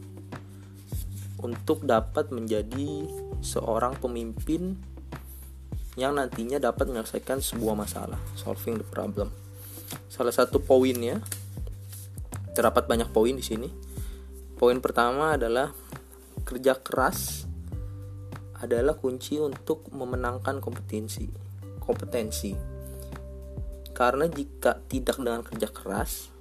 untuk 1.44 1.84
dapat 1.84 2.32
menjadi 2.32 3.04
seorang 3.44 4.00
pemimpin 4.00 4.80
yang 5.94 6.16
nantinya 6.16 6.56
dapat 6.56 6.88
menyelesaikan 6.88 7.44
sebuah 7.44 7.76
masalah, 7.76 8.18
solving 8.34 8.80
the 8.80 8.86
problem. 8.88 9.28
Salah 10.08 10.32
satu 10.32 10.58
poinnya 10.58 11.20
terdapat 12.56 12.88
banyak 12.88 13.12
poin 13.12 13.36
di 13.36 13.44
sini. 13.44 13.68
Poin 14.56 14.80
pertama 14.80 15.36
adalah 15.36 15.70
kerja 16.48 16.80
keras 16.80 17.44
adalah 18.58 18.96
kunci 18.96 19.36
untuk 19.36 19.92
memenangkan 19.92 20.58
kompetensi. 20.58 21.28
Kompetensi. 21.78 22.56
Karena 23.92 24.26
jika 24.26 24.80
tidak 24.88 25.20
dengan 25.20 25.44
kerja 25.44 25.68
keras, 25.70 26.32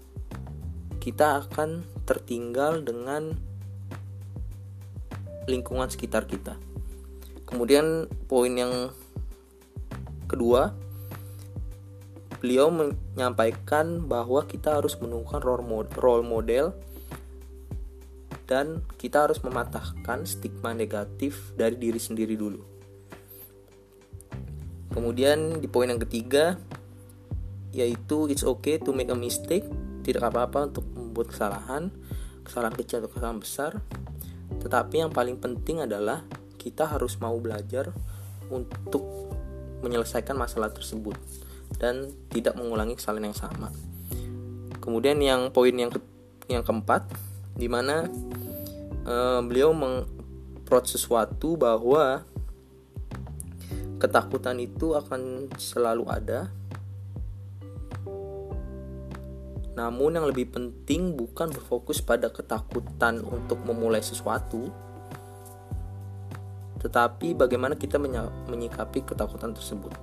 kita 0.97 1.45
akan 1.45 1.83
tertinggal 2.07 2.81
dengan 2.81 3.52
lingkungan 5.47 5.89
sekitar 5.89 6.25
kita. 6.25 6.55
Kemudian 7.43 8.09
poin 8.25 8.53
yang 8.53 8.89
kedua, 10.25 10.73
beliau 12.43 12.67
menyampaikan 12.73 14.03
bahwa 14.03 14.43
kita 14.43 14.81
harus 14.81 14.99
menemukan 14.99 15.39
role 15.95 16.25
model 16.25 16.75
dan 18.43 18.83
kita 18.99 19.29
harus 19.29 19.39
mematahkan 19.39 20.27
stigma 20.27 20.75
negatif 20.75 21.55
dari 21.55 21.79
diri 21.79 21.99
sendiri 22.01 22.35
dulu. 22.35 22.59
Kemudian 24.93 25.57
di 25.57 25.65
poin 25.71 25.89
yang 25.89 26.01
ketiga 26.03 26.59
yaitu 27.73 28.29
it's 28.29 28.45
okay 28.45 28.77
to 28.77 28.93
make 28.93 29.09
a 29.09 29.17
mistake, 29.17 29.65
tidak 30.05 30.29
apa-apa 30.29 30.69
untuk 30.69 30.85
membuat 30.93 31.33
kesalahan, 31.33 31.89
kesalahan 32.45 32.75
kecil 32.77 33.01
atau 33.01 33.09
kesalahan 33.09 33.39
besar. 33.41 33.71
Tetapi 34.63 35.03
yang 35.03 35.11
paling 35.11 35.37
penting 35.37 35.83
adalah 35.83 36.23
kita 36.55 36.87
harus 36.87 37.19
mau 37.19 37.35
belajar 37.37 37.91
untuk 38.47 39.03
menyelesaikan 39.83 40.39
masalah 40.39 40.71
tersebut 40.71 41.19
dan 41.75 42.07
tidak 42.31 42.55
mengulangi 42.55 42.95
kesalahan 42.95 43.29
yang 43.29 43.37
sama. 43.37 43.69
Kemudian 44.79 45.19
yang 45.19 45.51
poin 45.51 45.75
yang 45.75 45.91
ke, 45.91 45.99
yang 46.47 46.63
keempat 46.63 47.07
di 47.55 47.67
mana 47.67 48.07
uh, 49.03 49.39
beliau 49.43 49.75
memproses 49.75 51.03
sesuatu 51.03 51.59
bahwa 51.59 52.23
ketakutan 53.99 54.59
itu 54.59 54.95
akan 54.95 55.51
selalu 55.55 56.07
ada. 56.11 56.51
Namun 59.73 60.21
yang 60.21 60.29
lebih 60.29 60.53
penting 60.53 61.17
bukan 61.17 61.49
berfokus 61.49 61.97
pada 62.01 62.29
ketakutan 62.29 63.25
untuk 63.25 63.57
memulai 63.65 64.05
sesuatu, 64.05 64.69
tetapi 66.83 67.33
bagaimana 67.33 67.73
kita 67.73 67.97
menyikapi 68.51 69.01
ketakutan 69.01 69.55
tersebut. 69.55 69.95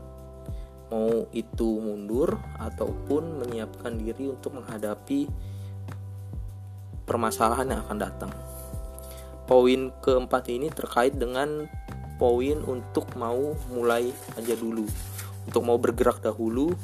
Mau 0.90 1.30
itu 1.30 1.78
mundur 1.78 2.34
ataupun 2.58 3.46
menyiapkan 3.46 3.94
diri 3.94 4.26
untuk 4.26 4.58
menghadapi 4.58 5.30
permasalahan 7.06 7.70
yang 7.70 7.80
akan 7.86 7.98
datang. 8.00 8.32
Poin 9.46 9.94
keempat 10.02 10.50
ini 10.50 10.66
terkait 10.70 11.14
dengan 11.14 11.70
poin 12.18 12.58
untuk 12.66 13.06
mau 13.14 13.54
mulai 13.70 14.10
aja 14.34 14.54
dulu, 14.58 14.82
untuk 15.46 15.62
mau 15.62 15.78
bergerak 15.78 16.18
dahulu. 16.22 16.74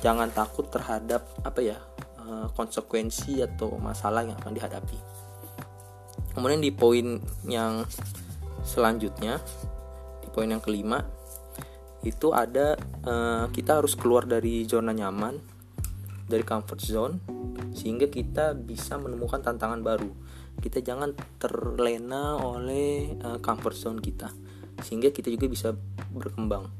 Jangan 0.00 0.32
takut 0.32 0.68
terhadap 0.72 1.28
apa 1.44 1.60
ya 1.60 1.78
eh, 2.24 2.46
konsekuensi 2.56 3.44
atau 3.44 3.76
masalah 3.76 4.24
yang 4.24 4.36
akan 4.40 4.56
dihadapi. 4.56 4.98
Kemudian 6.36 6.62
di 6.62 6.72
poin 6.72 7.20
yang 7.44 7.84
selanjutnya, 8.64 9.42
di 10.22 10.28
poin 10.30 10.46
yang 10.46 10.62
kelima, 10.62 11.02
itu 12.06 12.32
ada 12.32 12.78
uh, 13.04 13.50
kita 13.52 13.82
harus 13.82 13.92
keluar 13.92 14.24
dari 14.24 14.64
zona 14.64 14.94
nyaman, 14.94 15.36
dari 16.30 16.46
comfort 16.46 16.80
zone 16.80 17.14
sehingga 17.74 18.06
kita 18.06 18.54
bisa 18.54 18.94
menemukan 18.96 19.42
tantangan 19.42 19.82
baru 19.82 20.10
kita 20.62 20.84
jangan 20.84 21.16
terlena 21.42 22.38
oleh 22.38 23.18
uh, 23.18 23.38
comfort 23.42 23.74
zone 23.74 23.98
kita 23.98 24.30
sehingga 24.80 25.10
kita 25.10 25.28
juga 25.32 25.46
bisa 25.50 25.68
berkembang 26.14 26.70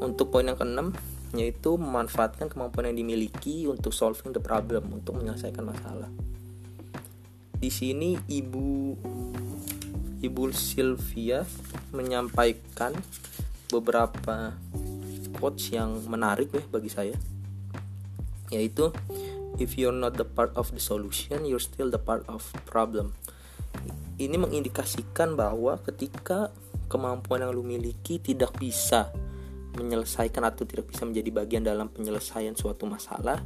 untuk 0.00 0.30
poin 0.30 0.46
yang 0.46 0.56
keenam 0.56 0.94
yaitu 1.34 1.74
memanfaatkan 1.74 2.46
kemampuan 2.46 2.92
yang 2.92 3.02
dimiliki 3.02 3.66
untuk 3.66 3.90
solving 3.90 4.30
the 4.30 4.42
problem 4.42 4.94
untuk 4.94 5.18
menyelesaikan 5.18 5.66
masalah. 5.66 6.10
Di 7.56 7.72
sini 7.72 8.14
ibu 8.30 8.94
ibu 10.22 10.42
Sylvia 10.52 11.42
menyampaikan 11.90 12.92
beberapa 13.72 14.54
quotes 15.40 15.72
yang 15.74 16.04
menarik 16.06 16.52
ya 16.54 16.62
bagi 16.70 16.90
saya. 16.92 17.16
Yaitu 18.52 18.94
if 19.58 19.74
you're 19.74 19.94
not 19.94 20.14
the 20.14 20.28
part 20.28 20.54
of 20.54 20.70
the 20.70 20.82
solution 20.82 21.42
you're 21.48 21.62
still 21.62 21.90
the 21.90 22.00
part 22.00 22.22
of 22.30 22.44
problem. 22.68 23.16
Ini 24.16 24.40
mengindikasikan 24.40 25.36
bahwa 25.36 25.76
ketika 25.84 26.48
kemampuan 26.88 27.44
yang 27.44 27.52
lu 27.52 27.60
miliki 27.66 28.16
tidak 28.16 28.56
bisa 28.56 29.12
menyelesaikan 29.76 30.42
atau 30.48 30.64
tidak 30.64 30.90
bisa 30.90 31.04
menjadi 31.04 31.30
bagian 31.30 31.62
dalam 31.62 31.92
penyelesaian 31.92 32.56
suatu 32.56 32.88
masalah 32.88 33.44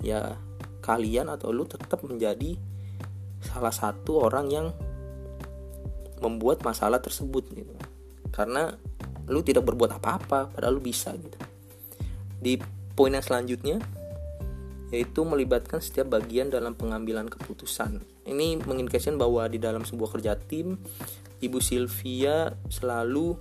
ya 0.00 0.38
kalian 0.82 1.30
atau 1.30 1.50
lu 1.50 1.66
tetap 1.66 2.02
menjadi 2.06 2.58
salah 3.42 3.74
satu 3.74 4.22
orang 4.22 4.46
yang 4.50 4.66
membuat 6.22 6.62
masalah 6.62 7.02
tersebut 7.02 7.50
gitu 7.50 7.74
karena 8.30 8.78
lu 9.26 9.42
tidak 9.42 9.66
berbuat 9.66 9.98
apa-apa 9.98 10.54
padahal 10.54 10.78
lu 10.78 10.82
bisa 10.82 11.10
gitu 11.14 11.38
di 12.42 12.58
poin 12.94 13.14
yang 13.14 13.22
selanjutnya 13.22 13.82
yaitu 14.92 15.24
melibatkan 15.24 15.80
setiap 15.80 16.20
bagian 16.20 16.52
dalam 16.52 16.76
pengambilan 16.76 17.24
keputusan. 17.32 18.04
Ini 18.28 18.60
mengindikasikan 18.60 19.16
bahwa 19.16 19.48
di 19.48 19.56
dalam 19.56 19.88
sebuah 19.88 20.20
kerja 20.20 20.36
tim, 20.36 20.76
Ibu 21.40 21.58
Sylvia 21.64 22.52
selalu 22.68 23.40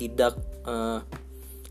tidak 0.00 0.40
uh, 0.64 1.00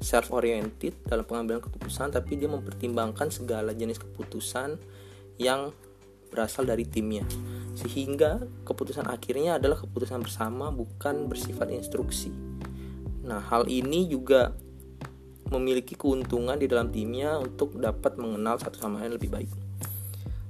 self 0.03 0.35
oriented 0.35 0.97
dalam 1.07 1.23
pengambilan 1.23 1.63
keputusan, 1.63 2.11
tapi 2.11 2.35
dia 2.35 2.51
mempertimbangkan 2.51 3.31
segala 3.31 3.71
jenis 3.71 4.01
keputusan 4.01 4.75
yang 5.39 5.71
berasal 6.33 6.65
dari 6.65 6.83
timnya. 6.83 7.23
Sehingga 7.77 8.43
keputusan 8.67 9.07
akhirnya 9.07 9.61
adalah 9.61 9.79
keputusan 9.79 10.25
bersama 10.25 10.73
bukan 10.73 11.29
bersifat 11.29 11.71
instruksi. 11.71 12.33
Nah, 13.23 13.39
hal 13.39 13.69
ini 13.71 14.09
juga 14.11 14.51
memiliki 15.53 15.93
keuntungan 15.93 16.57
di 16.57 16.65
dalam 16.65 16.89
timnya 16.89 17.37
untuk 17.37 17.77
dapat 17.77 18.17
mengenal 18.17 18.57
satu 18.57 18.81
sama 18.81 19.05
lain 19.05 19.15
lebih 19.15 19.29
baik. 19.29 19.51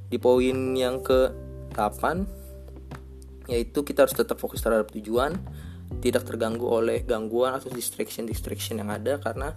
Di 0.07 0.17
poin 0.17 0.55
yang 0.73 1.03
ke-8 1.03 2.01
yaitu 3.51 3.83
kita 3.83 4.07
harus 4.07 4.15
tetap 4.15 4.39
fokus 4.39 4.63
terhadap 4.63 4.87
tujuan 4.95 5.35
tidak 5.99 6.23
terganggu 6.25 6.65
oleh 6.65 7.03
gangguan 7.03 7.57
atau 7.57 7.69
distraction 7.69 8.25
distraction 8.25 8.79
yang 8.79 8.89
ada 8.89 9.19
karena 9.19 9.53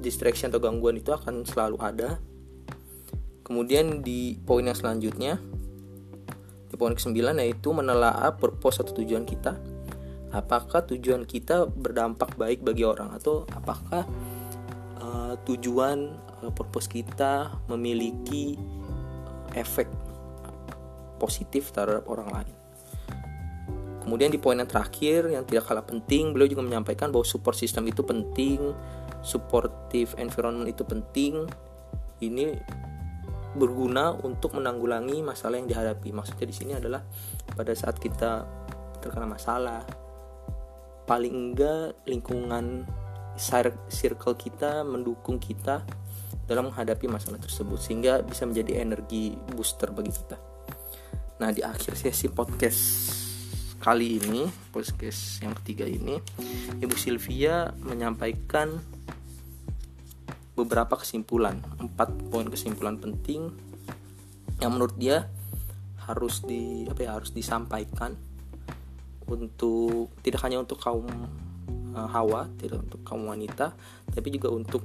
distraction 0.00 0.48
atau 0.48 0.58
gangguan 0.58 0.96
itu 0.96 1.12
akan 1.12 1.44
selalu 1.44 1.76
ada. 1.78 2.16
Kemudian 3.44 4.00
di 4.00 4.38
poin 4.40 4.64
yang 4.64 4.78
selanjutnya 4.78 5.36
di 6.70 6.74
poin 6.78 6.94
ke-9 6.94 7.18
yaitu 7.42 7.68
menelaah 7.74 8.34
purpose 8.38 8.80
atau 8.80 8.96
tujuan 9.02 9.28
kita. 9.28 9.58
Apakah 10.30 10.86
tujuan 10.86 11.26
kita 11.26 11.66
berdampak 11.66 12.38
baik 12.38 12.62
bagi 12.62 12.86
orang? 12.86 13.10
Atau 13.10 13.42
apakah 13.50 14.06
uh, 15.02 15.34
tujuan 15.42 16.14
uh, 16.40 16.52
purpose 16.54 16.86
kita 16.86 17.50
memiliki 17.66 18.54
efek 19.58 19.90
positif 21.18 21.74
terhadap 21.74 22.06
orang 22.06 22.30
lain 22.30 22.59
Kemudian 24.10 24.34
di 24.34 24.42
poin 24.42 24.58
yang 24.58 24.66
terakhir 24.66 25.30
yang 25.30 25.46
tidak 25.46 25.70
kalah 25.70 25.86
penting, 25.86 26.34
beliau 26.34 26.50
juga 26.50 26.66
menyampaikan 26.66 27.14
bahwa 27.14 27.22
support 27.22 27.54
system 27.54 27.86
itu 27.86 28.02
penting, 28.02 28.74
supportive 29.22 30.18
environment 30.18 30.66
itu 30.66 30.82
penting. 30.82 31.46
Ini 32.18 32.58
berguna 33.54 34.10
untuk 34.26 34.58
menanggulangi 34.58 35.22
masalah 35.22 35.62
yang 35.62 35.70
dihadapi. 35.70 36.10
Maksudnya 36.10 36.42
di 36.42 36.50
sini 36.50 36.72
adalah 36.74 37.06
pada 37.54 37.70
saat 37.70 38.02
kita 38.02 38.42
terkena 38.98 39.30
masalah, 39.30 39.86
paling 41.06 41.54
enggak 41.54 41.94
lingkungan 42.02 42.82
circle 43.38 44.34
kita 44.34 44.82
mendukung 44.82 45.38
kita 45.38 45.86
dalam 46.50 46.74
menghadapi 46.74 47.06
masalah 47.06 47.38
tersebut 47.38 47.78
sehingga 47.78 48.26
bisa 48.26 48.42
menjadi 48.42 48.82
energi 48.82 49.38
booster 49.54 49.94
bagi 49.94 50.10
kita. 50.10 50.34
Nah, 51.38 51.54
di 51.54 51.62
akhir 51.62 51.94
sesi 51.94 52.26
podcast 52.26 52.82
kali 53.80 54.20
ini 54.20 54.44
podcast 54.76 55.40
yang 55.40 55.56
ketiga 55.56 55.88
ini 55.88 56.20
Ibu 56.84 56.92
Sylvia 57.00 57.72
menyampaikan 57.80 58.76
beberapa 60.52 61.00
kesimpulan 61.00 61.64
empat 61.80 62.12
poin 62.28 62.44
kesimpulan 62.52 63.00
penting 63.00 63.48
yang 64.60 64.76
menurut 64.76 64.92
dia 65.00 65.32
harus 66.04 66.44
di 66.44 66.84
apa 66.92 67.08
ya 67.08 67.16
harus 67.16 67.32
disampaikan 67.32 68.12
untuk 69.24 70.12
tidak 70.20 70.44
hanya 70.44 70.60
untuk 70.60 70.76
kaum 70.76 71.08
uh, 71.96 72.08
hawa 72.12 72.52
tidak 72.60 72.84
untuk 72.84 73.00
kaum 73.00 73.32
wanita 73.32 73.72
tapi 74.12 74.28
juga 74.28 74.52
untuk 74.52 74.84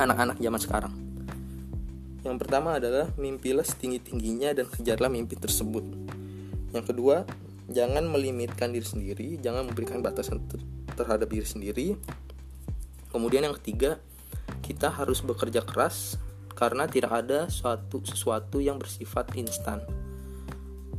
anak-anak 0.00 0.40
zaman 0.40 0.60
sekarang. 0.60 0.94
Yang 2.20 2.36
pertama 2.40 2.80
adalah 2.80 3.12
mimpilah 3.20 3.64
setinggi 3.64 4.12
tingginya 4.12 4.52
dan 4.56 4.68
kejarlah 4.68 5.08
mimpi 5.08 5.36
tersebut. 5.40 5.84
Yang 6.72 6.84
kedua 6.92 7.24
jangan 7.70 8.02
melimitkan 8.10 8.74
diri 8.74 8.82
sendiri 8.82 9.38
jangan 9.38 9.70
memberikan 9.70 10.02
batasan 10.02 10.42
ter 10.50 10.58
terhadap 10.98 11.30
diri 11.30 11.46
sendiri. 11.46 11.88
Kemudian 13.10 13.46
yang 13.46 13.56
ketiga 13.58 13.98
kita 14.60 14.90
harus 14.90 15.22
bekerja 15.22 15.62
keras 15.64 16.18
karena 16.52 16.84
tidak 16.90 17.24
ada 17.24 17.48
suatu 17.48 18.02
sesuatu 18.04 18.60
yang 18.60 18.76
bersifat 18.76 19.32
instan. 19.38 19.80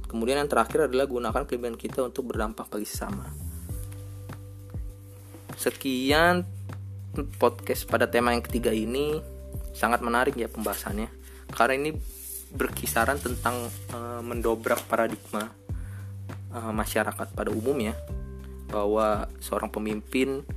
Kemudian 0.09 0.43
yang 0.43 0.49
terakhir 0.51 0.91
adalah 0.91 1.07
gunakan 1.07 1.47
kelebihan 1.47 1.79
kita 1.79 2.03
untuk 2.03 2.33
berdampak 2.33 2.67
bagi 2.67 2.83
sesama. 2.83 3.29
Sekian 5.55 6.43
podcast 7.39 7.87
pada 7.87 8.09
tema 8.09 8.35
yang 8.35 8.43
ketiga 8.43 8.73
ini. 8.75 9.21
Sangat 9.71 10.03
menarik 10.03 10.35
ya 10.35 10.51
pembahasannya. 10.51 11.07
Karena 11.55 11.73
ini 11.79 11.91
berkisaran 12.51 13.23
tentang 13.23 13.71
uh, 13.95 14.19
mendobrak 14.19 14.83
paradigma 14.91 15.47
uh, 16.53 16.71
masyarakat 16.71 17.27
pada 17.33 17.49
umumnya 17.51 17.95
bahwa 18.71 19.27
seorang 19.43 19.67
pemimpin 19.67 20.47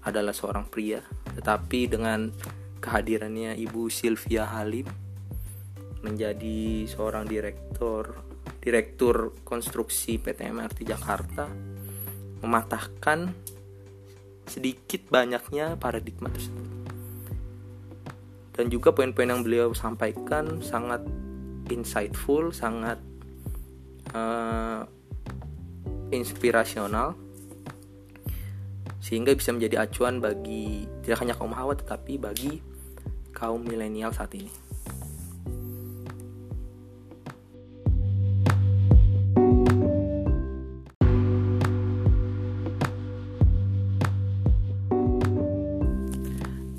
adalah 0.00 0.32
seorang 0.32 0.64
pria, 0.70 1.04
tetapi 1.36 1.90
dengan 1.90 2.32
kehadirannya 2.80 3.58
Ibu 3.58 3.92
Sylvia 3.92 4.48
Halim 4.48 4.88
menjadi 6.00 6.86
seorang 6.86 7.26
direktur 7.26 8.24
direktur 8.62 9.34
konstruksi 9.42 10.16
PT 10.16 10.48
MRT 10.48 10.86
Jakarta 10.86 11.50
mematahkan 12.40 13.34
sedikit 14.48 15.04
banyaknya 15.12 15.76
paradigma 15.76 16.32
tersebut. 16.32 16.66
Dan 18.56 18.72
juga 18.72 18.90
poin-poin 18.90 19.30
yang 19.30 19.46
beliau 19.46 19.70
sampaikan 19.70 20.58
sangat 20.64 21.04
insightful, 21.70 22.50
sangat 22.50 22.98
uh, 24.16 24.82
inspirasional 26.10 27.14
sehingga 28.98 29.32
bisa 29.32 29.56
menjadi 29.56 29.88
acuan 29.88 30.20
bagi 30.20 30.84
tidak 31.00 31.24
hanya 31.24 31.34
kaum 31.36 31.56
hawa 31.56 31.72
tetapi 31.72 32.20
bagi 32.20 32.60
kaum 33.32 33.64
milenial 33.64 34.12
saat 34.12 34.34
ini. 34.36 34.52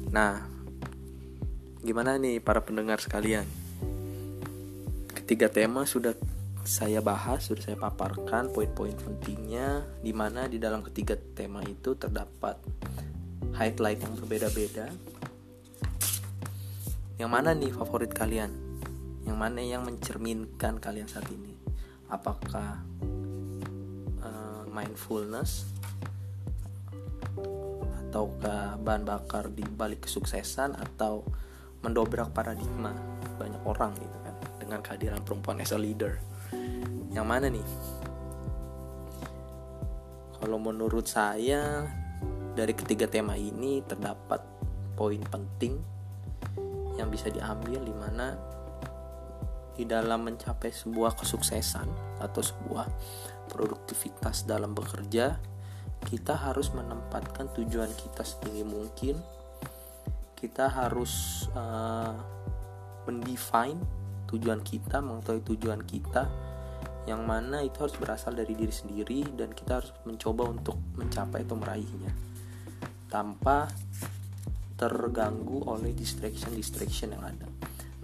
Nah, 0.09 0.43
gimana 1.79 2.19
nih 2.19 2.43
para 2.43 2.59
pendengar 2.59 2.99
sekalian? 2.99 3.47
Ketiga 5.15 5.47
tema 5.47 5.87
sudah 5.87 6.11
saya 6.69 7.01
bahas, 7.01 7.49
sudah 7.49 7.65
saya 7.65 7.77
paparkan 7.81 8.53
poin-poin 8.53 8.93
pentingnya 8.93 9.89
di 10.05 10.13
mana 10.13 10.45
di 10.45 10.61
dalam 10.61 10.85
ketiga 10.85 11.17
tema 11.17 11.65
itu 11.65 11.97
terdapat 11.97 12.61
highlight 13.57 14.05
yang 14.05 14.13
berbeda-beda. 14.13 14.93
Yang 17.17 17.31
mana 17.33 17.57
nih 17.57 17.73
favorit 17.73 18.13
kalian? 18.13 18.53
Yang 19.25 19.37
mana 19.41 19.65
yang 19.65 19.81
mencerminkan 19.81 20.77
kalian 20.77 21.09
saat 21.09 21.25
ini? 21.33 21.57
Apakah 22.05 22.85
uh, 24.21 24.61
mindfulness 24.69 25.65
ataukah 28.05 28.77
bahan 28.77 29.09
bakar 29.09 29.49
di 29.49 29.65
balik 29.65 30.05
kesuksesan 30.05 30.77
atau 30.77 31.25
mendobrak 31.81 32.29
paradigma 32.29 32.93
banyak 33.41 33.61
orang 33.65 33.97
gitu 33.97 34.17
kan 34.21 34.35
dengan 34.61 34.79
kehadiran 34.85 35.21
perempuan 35.25 35.61
as 35.65 35.73
a 35.73 35.79
leader 35.79 36.21
yang 37.13 37.25
mana 37.25 37.49
nih? 37.49 37.65
Kalau 40.39 40.57
menurut 40.61 41.05
saya 41.09 41.89
dari 42.55 42.73
ketiga 42.73 43.09
tema 43.09 43.35
ini 43.35 43.83
terdapat 43.83 44.41
poin 44.95 45.19
penting 45.27 45.79
yang 46.95 47.07
bisa 47.11 47.31
diambil 47.31 47.79
di 47.83 47.95
mana 47.95 48.35
di 49.79 49.87
dalam 49.87 50.27
mencapai 50.27 50.71
sebuah 50.75 51.15
kesuksesan 51.15 52.19
atau 52.19 52.43
sebuah 52.43 52.87
produktivitas 53.47 54.43
dalam 54.43 54.75
bekerja 54.75 55.39
kita 56.07 56.31
harus 56.35 56.71
menempatkan 56.71 57.51
tujuan 57.59 57.91
kita 57.91 58.23
setinggi 58.23 58.63
mungkin. 58.63 59.19
Kita 60.39 60.71
harus 60.71 61.43
uh, 61.51 62.15
mendefine 63.03 63.83
tujuan 64.31 64.63
kita 64.63 65.03
mengetahui 65.03 65.43
tujuan 65.43 65.83
kita 65.83 66.31
yang 67.09 67.25
mana 67.25 67.65
itu 67.65 67.81
harus 67.81 67.97
berasal 67.97 68.37
dari 68.37 68.53
diri 68.53 68.69
sendiri 68.69 69.25
dan 69.33 69.49
kita 69.49 69.81
harus 69.81 69.89
mencoba 70.05 70.45
untuk 70.45 70.77
mencapai 70.93 71.41
atau 71.41 71.57
meraihnya 71.57 72.13
tanpa 73.09 73.65
terganggu 74.77 75.65
oleh 75.65 75.91
distraction-distraction 75.97 77.17
yang 77.17 77.25
ada. 77.25 77.49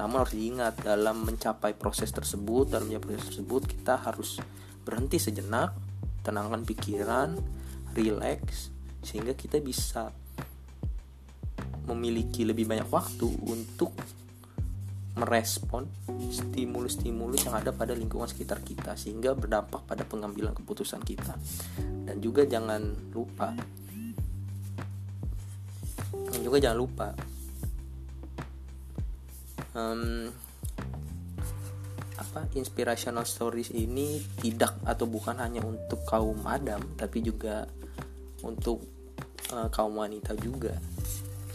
Namun 0.02 0.26
harus 0.26 0.34
diingat 0.34 0.82
dalam 0.82 1.22
mencapai 1.22 1.78
proses 1.78 2.10
tersebut, 2.10 2.74
dalam 2.74 2.90
mencapai 2.90 3.14
proses 3.14 3.30
tersebut 3.30 3.62
kita 3.70 4.02
harus 4.02 4.42
berhenti 4.82 5.22
sejenak, 5.22 5.78
tenangkan 6.26 6.66
pikiran, 6.66 7.38
relax 7.94 8.74
sehingga 9.06 9.38
kita 9.38 9.62
bisa 9.62 10.10
memiliki 11.86 12.42
lebih 12.42 12.66
banyak 12.66 12.90
waktu 12.90 13.30
untuk 13.46 13.94
merespon 15.16 15.88
stimulus-stimulus 16.32 17.48
yang 17.48 17.56
ada 17.56 17.72
pada 17.72 17.96
lingkungan 17.96 18.28
sekitar 18.28 18.60
kita 18.64 19.00
sehingga 19.00 19.32
berdampak 19.32 19.88
pada 19.88 20.04
pengambilan 20.04 20.52
keputusan 20.52 21.02
kita. 21.04 21.40
Dan 22.06 22.20
juga 22.20 22.44
jangan 22.44 23.12
lupa 23.16 23.56
dan 26.36 26.40
juga 26.44 26.58
jangan 26.60 26.80
lupa 26.80 27.08
um, 29.76 30.28
apa 32.16 32.48
inspirational 32.56 33.28
stories 33.28 33.72
ini 33.72 34.20
tidak 34.40 34.80
atau 34.84 35.08
bukan 35.08 35.40
hanya 35.40 35.64
untuk 35.64 36.04
kaum 36.08 36.40
Adam 36.48 36.84
tapi 36.96 37.24
juga 37.24 37.68
untuk 38.44 38.84
uh, 39.52 39.68
kaum 39.72 40.00
wanita 40.00 40.36
juga. 40.40 40.76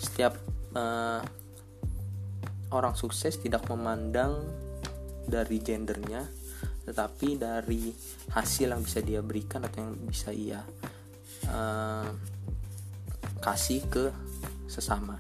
Setiap 0.01 0.37
uh, 0.77 1.21
orang 2.71 2.95
sukses 2.95 3.39
tidak 3.39 3.67
memandang 3.71 4.47
dari 5.27 5.59
gendernya 5.63 6.27
tetapi 6.87 7.39
dari 7.39 7.93
hasil 8.35 8.73
yang 8.75 8.83
bisa 8.83 8.99
dia 9.05 9.21
berikan 9.23 9.63
atau 9.63 9.85
yang 9.85 9.95
bisa 10.11 10.35
ia 10.35 10.65
uh, 11.47 12.09
kasih 13.41 13.85
ke 13.87 14.11
sesama. 14.67 15.19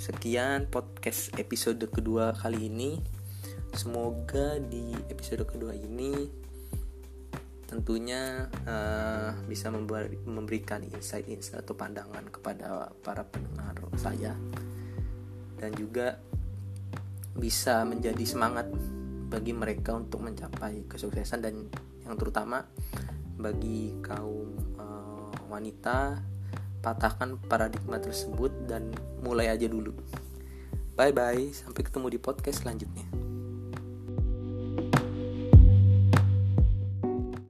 Sekian 0.00 0.66
podcast 0.68 1.32
episode 1.36 1.82
kedua 1.92 2.32
kali 2.36 2.68
ini. 2.68 3.00
Semoga 3.70 4.58
di 4.58 4.90
episode 5.06 5.46
kedua 5.46 5.70
ini 5.78 6.39
tentunya 7.70 8.50
uh, 8.66 9.30
bisa 9.46 9.70
memberikan 10.26 10.82
insight-insight 10.82 11.62
atau 11.62 11.78
pandangan 11.78 12.26
kepada 12.26 12.90
para 13.06 13.22
pendengar 13.30 13.78
saya 13.94 14.34
dan 15.62 15.70
juga 15.78 16.18
bisa 17.38 17.86
menjadi 17.86 18.26
semangat 18.26 18.66
bagi 19.30 19.54
mereka 19.54 19.94
untuk 19.94 20.26
mencapai 20.26 20.90
kesuksesan 20.90 21.46
dan 21.46 21.70
yang 22.02 22.18
terutama 22.18 22.66
bagi 23.38 23.94
kaum 24.02 24.50
uh, 24.74 25.30
wanita 25.46 26.18
patahkan 26.82 27.38
paradigma 27.46 28.02
tersebut 28.02 28.50
dan 28.66 28.90
mulai 29.22 29.46
aja 29.46 29.70
dulu. 29.70 29.94
Bye 30.98 31.14
bye, 31.14 31.54
sampai 31.54 31.86
ketemu 31.86 32.06
di 32.10 32.18
podcast 32.18 32.66
selanjutnya. 32.66 33.29